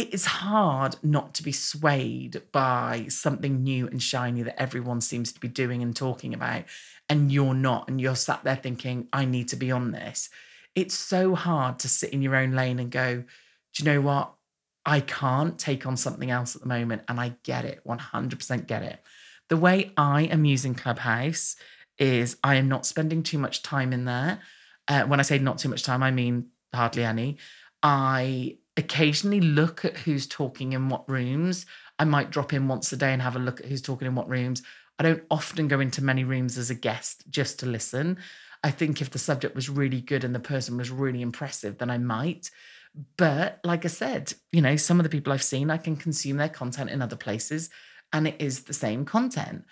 it 0.00 0.14
is 0.14 0.24
hard 0.24 0.96
not 1.02 1.34
to 1.34 1.42
be 1.42 1.52
swayed 1.52 2.40
by 2.52 3.04
something 3.10 3.62
new 3.62 3.86
and 3.86 4.02
shiny 4.02 4.42
that 4.42 4.58
everyone 4.58 5.02
seems 5.02 5.30
to 5.30 5.38
be 5.38 5.46
doing 5.46 5.82
and 5.82 5.94
talking 5.94 6.32
about, 6.32 6.64
and 7.10 7.30
you're 7.30 7.52
not, 7.52 7.86
and 7.86 8.00
you're 8.00 8.16
sat 8.16 8.42
there 8.42 8.56
thinking, 8.56 9.08
I 9.12 9.26
need 9.26 9.48
to 9.48 9.56
be 9.56 9.70
on 9.70 9.90
this. 9.90 10.30
It's 10.74 10.94
so 10.94 11.34
hard 11.34 11.78
to 11.80 11.88
sit 11.90 12.14
in 12.14 12.22
your 12.22 12.34
own 12.34 12.52
lane 12.52 12.78
and 12.78 12.90
go, 12.90 13.24
Do 13.74 13.84
you 13.84 13.84
know 13.84 14.00
what? 14.00 14.32
I 14.86 15.00
can't 15.00 15.58
take 15.58 15.84
on 15.84 15.98
something 15.98 16.30
else 16.30 16.56
at 16.56 16.62
the 16.62 16.68
moment. 16.68 17.02
And 17.06 17.20
I 17.20 17.34
get 17.42 17.66
it, 17.66 17.82
100% 17.86 18.66
get 18.66 18.82
it. 18.82 19.02
The 19.50 19.58
way 19.58 19.92
I 19.98 20.22
am 20.22 20.46
using 20.46 20.74
Clubhouse 20.74 21.56
is 21.98 22.38
I 22.42 22.54
am 22.54 22.68
not 22.68 22.86
spending 22.86 23.22
too 23.22 23.36
much 23.36 23.62
time 23.62 23.92
in 23.92 24.06
there. 24.06 24.40
Uh, 24.88 25.02
when 25.02 25.20
I 25.20 25.24
say 25.24 25.38
not 25.38 25.58
too 25.58 25.68
much 25.68 25.82
time, 25.82 26.02
I 26.02 26.10
mean 26.10 26.46
hardly 26.72 27.04
any. 27.04 27.36
I 27.82 28.56
occasionally 28.80 29.40
look 29.40 29.84
at 29.84 29.98
who's 29.98 30.26
talking 30.26 30.72
in 30.72 30.88
what 30.88 31.08
rooms. 31.08 31.66
I 31.98 32.04
might 32.04 32.30
drop 32.30 32.52
in 32.52 32.68
once 32.68 32.92
a 32.92 32.96
day 32.96 33.12
and 33.12 33.22
have 33.22 33.36
a 33.36 33.40
look 33.40 33.60
at 33.60 33.66
who's 33.66 33.82
talking 33.82 34.06
in 34.06 34.14
what 34.14 34.28
rooms. 34.28 34.62
I 34.98 35.02
don't 35.02 35.22
often 35.30 35.68
go 35.68 35.80
into 35.80 36.02
many 36.02 36.24
rooms 36.24 36.58
as 36.58 36.70
a 36.70 36.74
guest 36.74 37.24
just 37.30 37.60
to 37.60 37.66
listen. 37.66 38.18
I 38.62 38.70
think 38.70 39.00
if 39.00 39.10
the 39.10 39.18
subject 39.18 39.54
was 39.54 39.70
really 39.70 40.00
good 40.00 40.24
and 40.24 40.34
the 40.34 40.40
person 40.40 40.76
was 40.76 40.90
really 40.90 41.22
impressive, 41.22 41.78
then 41.78 41.90
I 41.90 41.98
might. 41.98 42.50
But 43.16 43.60
like 43.64 43.84
I 43.84 43.88
said, 43.88 44.34
you 44.52 44.60
know, 44.60 44.76
some 44.76 44.98
of 44.98 45.04
the 45.04 45.10
people 45.10 45.32
I've 45.32 45.42
seen, 45.42 45.70
I 45.70 45.78
can 45.78 45.96
consume 45.96 46.36
their 46.36 46.48
content 46.48 46.90
in 46.90 47.00
other 47.00 47.16
places 47.16 47.70
and 48.12 48.26
it 48.26 48.36
is 48.40 48.64
the 48.64 48.72
same 48.72 49.04
content. 49.04 49.64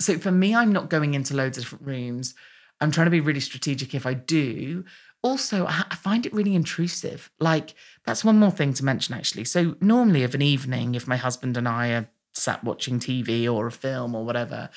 So 0.00 0.18
for 0.18 0.30
me, 0.30 0.54
I'm 0.54 0.72
not 0.72 0.90
going 0.90 1.14
into 1.14 1.34
loads 1.34 1.56
of 1.56 1.64
different 1.64 1.86
rooms. 1.86 2.34
I'm 2.80 2.90
trying 2.90 3.06
to 3.06 3.10
be 3.10 3.20
really 3.20 3.40
strategic 3.40 3.94
if 3.94 4.06
I 4.06 4.14
do, 4.14 4.84
also 5.24 5.66
I 5.66 5.96
find 5.96 6.26
it 6.26 6.34
really 6.34 6.54
intrusive. 6.54 7.30
Like 7.40 7.74
that's 8.04 8.24
one 8.24 8.38
more 8.38 8.50
thing 8.50 8.74
to 8.74 8.84
mention 8.84 9.14
actually. 9.14 9.44
So 9.44 9.74
normally 9.80 10.22
of 10.22 10.34
an 10.34 10.42
evening, 10.42 10.94
if 10.94 11.08
my 11.08 11.16
husband 11.16 11.56
and 11.56 11.66
I 11.66 11.88
are 11.88 12.08
sat 12.34 12.62
watching 12.62 13.00
TV 13.00 13.52
or 13.52 13.66
a 13.66 13.72
film 13.72 14.14
or 14.14 14.24
whatever, 14.24 14.68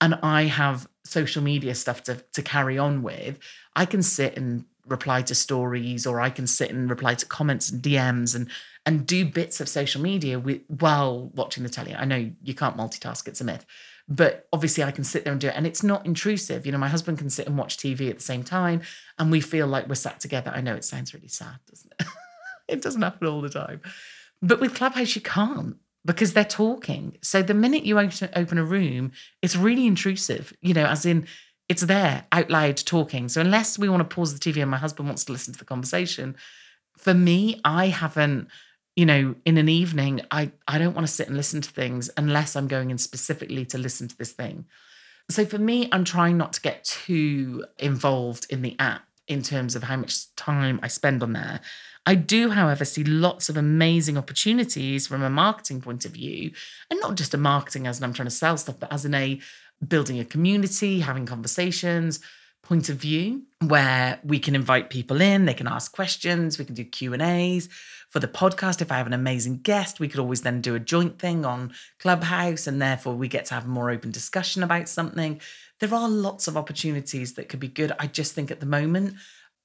and 0.00 0.18
I 0.22 0.44
have 0.44 0.88
social 1.04 1.42
media 1.42 1.74
stuff 1.74 2.02
to, 2.04 2.16
to 2.32 2.42
carry 2.42 2.78
on 2.78 3.02
with, 3.02 3.38
I 3.76 3.84
can 3.84 4.02
sit 4.02 4.36
and 4.36 4.64
reply 4.88 5.22
to 5.22 5.34
stories 5.34 6.06
or 6.06 6.20
I 6.20 6.30
can 6.30 6.46
sit 6.46 6.70
and 6.70 6.90
reply 6.90 7.14
to 7.14 7.26
comments 7.26 7.70
and 7.70 7.80
DMs 7.80 8.34
and 8.34 8.50
and 8.84 9.06
do 9.06 9.24
bits 9.24 9.60
of 9.60 9.68
social 9.68 10.02
media 10.02 10.40
with, 10.40 10.62
while 10.66 11.30
watching 11.34 11.62
the 11.62 11.68
telly. 11.68 11.94
I 11.94 12.04
know 12.04 12.32
you 12.42 12.54
can't 12.54 12.76
multitask, 12.76 13.28
it's 13.28 13.40
a 13.40 13.44
myth 13.44 13.64
but 14.08 14.48
obviously 14.52 14.84
I 14.84 14.90
can 14.90 15.04
sit 15.04 15.24
there 15.24 15.32
and 15.32 15.40
do 15.40 15.48
it 15.48 15.54
and 15.56 15.66
it's 15.66 15.82
not 15.82 16.04
intrusive. 16.06 16.66
You 16.66 16.72
know, 16.72 16.78
my 16.78 16.88
husband 16.88 17.18
can 17.18 17.30
sit 17.30 17.46
and 17.46 17.56
watch 17.56 17.76
TV 17.76 18.10
at 18.10 18.16
the 18.16 18.22
same 18.22 18.42
time 18.42 18.82
and 19.18 19.30
we 19.30 19.40
feel 19.40 19.66
like 19.66 19.88
we're 19.88 19.94
sat 19.94 20.20
together. 20.20 20.52
I 20.54 20.60
know 20.60 20.74
it 20.74 20.84
sounds 20.84 21.14
really 21.14 21.28
sad, 21.28 21.58
doesn't 21.68 21.92
it? 21.98 22.06
it 22.68 22.82
doesn't 22.82 23.02
happen 23.02 23.28
all 23.28 23.40
the 23.40 23.48
time. 23.48 23.80
But 24.40 24.60
with 24.60 24.74
Clubhouse, 24.74 25.14
you 25.14 25.22
can't 25.22 25.76
because 26.04 26.32
they're 26.32 26.44
talking. 26.44 27.16
So 27.22 27.42
the 27.42 27.54
minute 27.54 27.84
you 27.84 27.98
open 27.98 28.58
a 28.58 28.64
room, 28.64 29.12
it's 29.40 29.56
really 29.56 29.86
intrusive, 29.86 30.52
you 30.60 30.74
know, 30.74 30.86
as 30.86 31.06
in 31.06 31.26
it's 31.68 31.82
there 31.82 32.26
out 32.32 32.50
loud 32.50 32.76
talking. 32.76 33.28
So 33.28 33.40
unless 33.40 33.78
we 33.78 33.88
want 33.88 34.08
to 34.08 34.14
pause 34.14 34.36
the 34.36 34.40
TV 34.40 34.60
and 34.60 34.70
my 34.70 34.78
husband 34.78 35.08
wants 35.08 35.24
to 35.24 35.32
listen 35.32 35.52
to 35.54 35.58
the 35.58 35.64
conversation, 35.64 36.36
for 36.98 37.14
me, 37.14 37.60
I 37.64 37.86
haven't 37.86 38.48
you 38.96 39.06
know, 39.06 39.34
in 39.44 39.56
an 39.56 39.68
evening, 39.68 40.20
I, 40.30 40.52
I 40.68 40.78
don't 40.78 40.94
want 40.94 41.06
to 41.06 41.12
sit 41.12 41.28
and 41.28 41.36
listen 41.36 41.60
to 41.62 41.70
things 41.70 42.10
unless 42.16 42.56
I'm 42.56 42.68
going 42.68 42.90
in 42.90 42.98
specifically 42.98 43.64
to 43.66 43.78
listen 43.78 44.08
to 44.08 44.16
this 44.16 44.32
thing. 44.32 44.66
So 45.30 45.46
for 45.46 45.58
me, 45.58 45.88
I'm 45.92 46.04
trying 46.04 46.36
not 46.36 46.52
to 46.54 46.60
get 46.60 46.84
too 46.84 47.64
involved 47.78 48.46
in 48.50 48.62
the 48.62 48.76
app 48.78 49.02
in 49.28 49.42
terms 49.42 49.74
of 49.74 49.84
how 49.84 49.96
much 49.96 50.34
time 50.34 50.78
I 50.82 50.88
spend 50.88 51.22
on 51.22 51.32
there. 51.32 51.60
I 52.04 52.16
do, 52.16 52.50
however, 52.50 52.84
see 52.84 53.04
lots 53.04 53.48
of 53.48 53.56
amazing 53.56 54.18
opportunities 54.18 55.06
from 55.06 55.22
a 55.22 55.30
marketing 55.30 55.80
point 55.80 56.04
of 56.04 56.10
view, 56.10 56.50
and 56.90 57.00
not 57.00 57.14
just 57.14 57.32
a 57.32 57.38
marketing 57.38 57.86
as 57.86 57.98
in 57.98 58.04
I'm 58.04 58.12
trying 58.12 58.26
to 58.26 58.34
sell 58.34 58.56
stuff, 58.56 58.80
but 58.80 58.92
as 58.92 59.04
in 59.04 59.14
a 59.14 59.40
building 59.86 60.18
a 60.18 60.24
community, 60.24 61.00
having 61.00 61.24
conversations, 61.24 62.20
point 62.62 62.88
of 62.88 62.96
view 62.96 63.42
where 63.60 64.20
we 64.24 64.38
can 64.38 64.54
invite 64.54 64.88
people 64.88 65.20
in 65.20 65.44
they 65.44 65.54
can 65.54 65.66
ask 65.66 65.92
questions 65.92 66.58
we 66.58 66.64
can 66.64 66.74
do 66.74 66.84
q 66.84 67.12
and 67.12 67.20
a's 67.20 67.68
for 68.12 68.20
the 68.20 68.28
podcast 68.28 68.80
if 68.80 68.92
i 68.92 68.96
have 68.96 69.06
an 69.06 69.12
amazing 69.12 69.58
guest 69.58 69.98
we 69.98 70.06
could 70.06 70.20
always 70.20 70.42
then 70.42 70.60
do 70.60 70.74
a 70.74 70.80
joint 70.80 71.18
thing 71.18 71.44
on 71.44 71.72
clubhouse 71.98 72.66
and 72.66 72.80
therefore 72.80 73.14
we 73.14 73.26
get 73.26 73.46
to 73.46 73.54
have 73.54 73.64
a 73.64 73.68
more 73.68 73.90
open 73.90 74.10
discussion 74.10 74.62
about 74.62 74.88
something. 74.88 75.40
There 75.80 75.92
are 75.92 76.08
lots 76.08 76.46
of 76.46 76.56
opportunities 76.56 77.34
that 77.34 77.48
could 77.48 77.58
be 77.58 77.66
good. 77.66 77.90
I 77.98 78.06
just 78.06 78.34
think 78.34 78.50
at 78.50 78.60
the 78.60 78.66
moment 78.66 79.14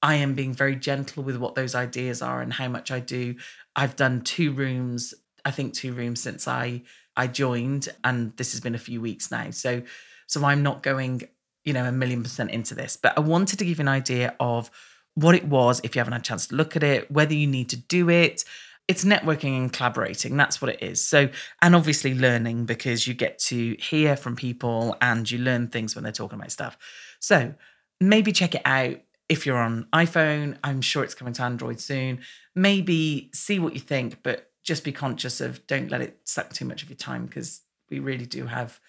i 0.02 0.16
am 0.16 0.34
being 0.34 0.54
very 0.54 0.76
gentle 0.76 1.24
with 1.24 1.38
what 1.38 1.56
those 1.56 1.76
ideas 1.76 2.22
are 2.22 2.42
and 2.42 2.54
how 2.54 2.68
much 2.68 2.90
i 2.90 3.00
do. 3.00 3.36
I've 3.76 3.96
done 3.96 4.22
two 4.22 4.52
rooms 4.52 5.14
i 5.46 5.52
think 5.52 5.74
two 5.74 5.94
rooms 5.94 6.22
since 6.22 6.48
i 6.48 6.82
I 7.18 7.26
joined, 7.26 7.90
and 8.04 8.32
this 8.38 8.52
has 8.52 8.62
been 8.62 8.76
a 8.76 8.80
few 8.80 9.02
weeks 9.02 9.32
now. 9.32 9.50
So, 9.50 9.82
so 10.28 10.46
I'm 10.46 10.62
not 10.62 10.84
going, 10.84 11.24
you 11.66 11.74
know, 11.74 11.84
a 11.84 11.92
million 11.92 12.22
percent 12.22 12.52
into 12.52 12.76
this, 12.76 12.96
but 12.96 13.18
I 13.18 13.22
wanted 13.22 13.60
to 13.60 13.66
give 13.66 13.80
an 13.80 13.88
idea 13.88 14.36
of 14.40 14.70
what 15.18 15.34
it 15.34 15.46
was 15.46 15.82
if 15.84 15.96
you 15.96 16.00
haven't 16.00 16.14
had 16.14 16.22
a 16.22 16.24
chance 16.24 16.46
to 16.46 16.56
look 16.56 16.76
at 16.76 16.84
it, 16.84 17.10
whether 17.10 17.34
you 17.34 17.48
need 17.48 17.70
to 17.70 17.76
do 17.76 18.08
it. 18.08 18.46
It's 18.88 19.04
networking 19.04 19.58
and 19.58 19.74
collaborating. 19.74 20.38
That's 20.38 20.62
what 20.62 20.70
it 20.70 20.82
is. 20.82 21.06
So, 21.06 21.30
and 21.62 21.76
obviously 21.76 22.14
learning 22.14 22.66
because 22.66 23.08
you 23.08 23.16
get 23.16 23.38
to 23.40 23.76
hear 23.80 24.16
from 24.16 24.36
people 24.36 24.96
and 25.02 25.30
you 25.30 25.40
learn 25.40 25.68
things 25.68 25.96
when 25.96 26.04
they're 26.04 26.14
talking 26.14 26.40
about 26.40 26.52
stuff. 26.52 26.78
So, 27.20 27.56
maybe 28.00 28.32
check 28.32 28.54
it 28.54 28.62
out 28.64 28.98
if 29.28 29.46
you're 29.46 29.58
on 29.58 29.88
iPhone. 29.92 30.58
I'm 30.64 30.82
sure 30.82 31.04
it's 31.04 31.16
coming 31.16 31.34
to 31.34 31.42
Android 31.42 31.82
soon. 31.82 32.20
Maybe 32.56 33.32
see 33.34 33.58
what 33.60 33.74
you 33.74 33.80
think, 33.80 34.22
but 34.22 34.52
just 34.64 34.84
be 34.84 34.92
conscious 34.92 35.42
of 35.42 35.66
don't 35.66 35.90
let 35.90 36.02
it 36.02 36.20
suck 36.26 36.54
too 36.54 36.66
much 36.66 36.84
of 36.84 36.90
your 36.90 36.98
time 36.98 37.26
because 37.26 37.62
we 37.90 38.00
really 38.00 38.28
do 38.28 38.46
have 38.46 38.80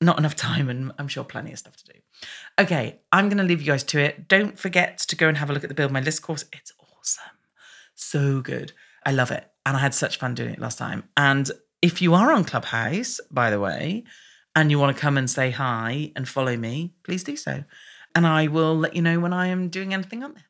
not 0.00 0.18
enough 0.18 0.36
time 0.36 0.68
and 0.68 0.92
I'm 0.98 1.08
sure 1.08 1.24
plenty 1.24 1.52
of 1.52 1.58
stuff 1.58 1.76
to 1.76 1.92
do. 1.92 1.98
Okay, 2.58 3.00
I'm 3.12 3.28
going 3.28 3.38
to 3.38 3.44
leave 3.44 3.60
you 3.60 3.66
guys 3.66 3.84
to 3.84 3.98
it. 3.98 4.28
Don't 4.28 4.58
forget 4.58 4.98
to 4.98 5.16
go 5.16 5.28
and 5.28 5.38
have 5.38 5.50
a 5.50 5.52
look 5.52 5.64
at 5.64 5.68
the 5.68 5.74
Build 5.74 5.92
My 5.92 6.00
List 6.00 6.22
course. 6.22 6.44
It's 6.52 6.72
awesome. 6.78 7.38
So 7.94 8.40
good. 8.40 8.72
I 9.04 9.12
love 9.12 9.30
it. 9.30 9.48
And 9.64 9.76
I 9.76 9.80
had 9.80 9.94
such 9.94 10.18
fun 10.18 10.34
doing 10.34 10.50
it 10.50 10.58
last 10.60 10.78
time. 10.78 11.04
And 11.16 11.50
if 11.82 12.02
you 12.02 12.14
are 12.14 12.32
on 12.32 12.44
Clubhouse, 12.44 13.20
by 13.30 13.50
the 13.50 13.60
way, 13.60 14.04
and 14.54 14.70
you 14.70 14.78
want 14.78 14.96
to 14.96 15.00
come 15.00 15.18
and 15.18 15.28
say 15.28 15.50
hi 15.50 16.12
and 16.16 16.28
follow 16.28 16.56
me, 16.56 16.94
please 17.04 17.24
do 17.24 17.36
so. 17.36 17.64
And 18.14 18.26
I 18.26 18.46
will 18.46 18.76
let 18.76 18.96
you 18.96 19.02
know 19.02 19.20
when 19.20 19.32
I 19.32 19.48
am 19.48 19.68
doing 19.68 19.92
anything 19.92 20.22
on 20.22 20.34
there. 20.34 20.44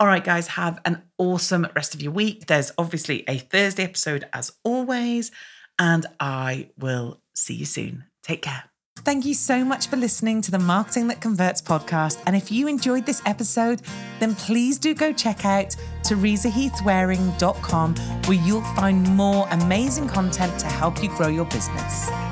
All 0.00 0.06
right, 0.06 0.22
guys, 0.22 0.48
have 0.48 0.80
an 0.84 1.02
awesome 1.16 1.66
rest 1.74 1.94
of 1.94 2.02
your 2.02 2.12
week. 2.12 2.46
There's 2.46 2.70
obviously 2.78 3.24
a 3.26 3.38
Thursday 3.38 3.82
episode 3.82 4.28
as 4.32 4.52
always, 4.62 5.32
and 5.78 6.06
I 6.20 6.70
will 6.78 7.20
see 7.34 7.54
you 7.54 7.64
soon. 7.64 8.04
Take 8.22 8.42
care. 8.42 8.64
Thank 9.04 9.24
you 9.24 9.34
so 9.34 9.64
much 9.64 9.88
for 9.88 9.96
listening 9.96 10.42
to 10.42 10.50
the 10.50 10.58
Marketing 10.58 11.08
That 11.08 11.20
Converts 11.20 11.62
podcast. 11.62 12.20
And 12.26 12.36
if 12.36 12.52
you 12.52 12.68
enjoyed 12.68 13.06
this 13.06 13.22
episode, 13.24 13.80
then 14.20 14.34
please 14.34 14.78
do 14.78 14.94
go 14.94 15.12
check 15.12 15.44
out 15.44 15.74
teresaheathwareing.com 16.02 17.94
where 17.94 18.38
you'll 18.46 18.60
find 18.74 19.08
more 19.16 19.48
amazing 19.50 20.08
content 20.08 20.58
to 20.60 20.66
help 20.66 21.02
you 21.02 21.08
grow 21.10 21.28
your 21.28 21.46
business. 21.46 22.27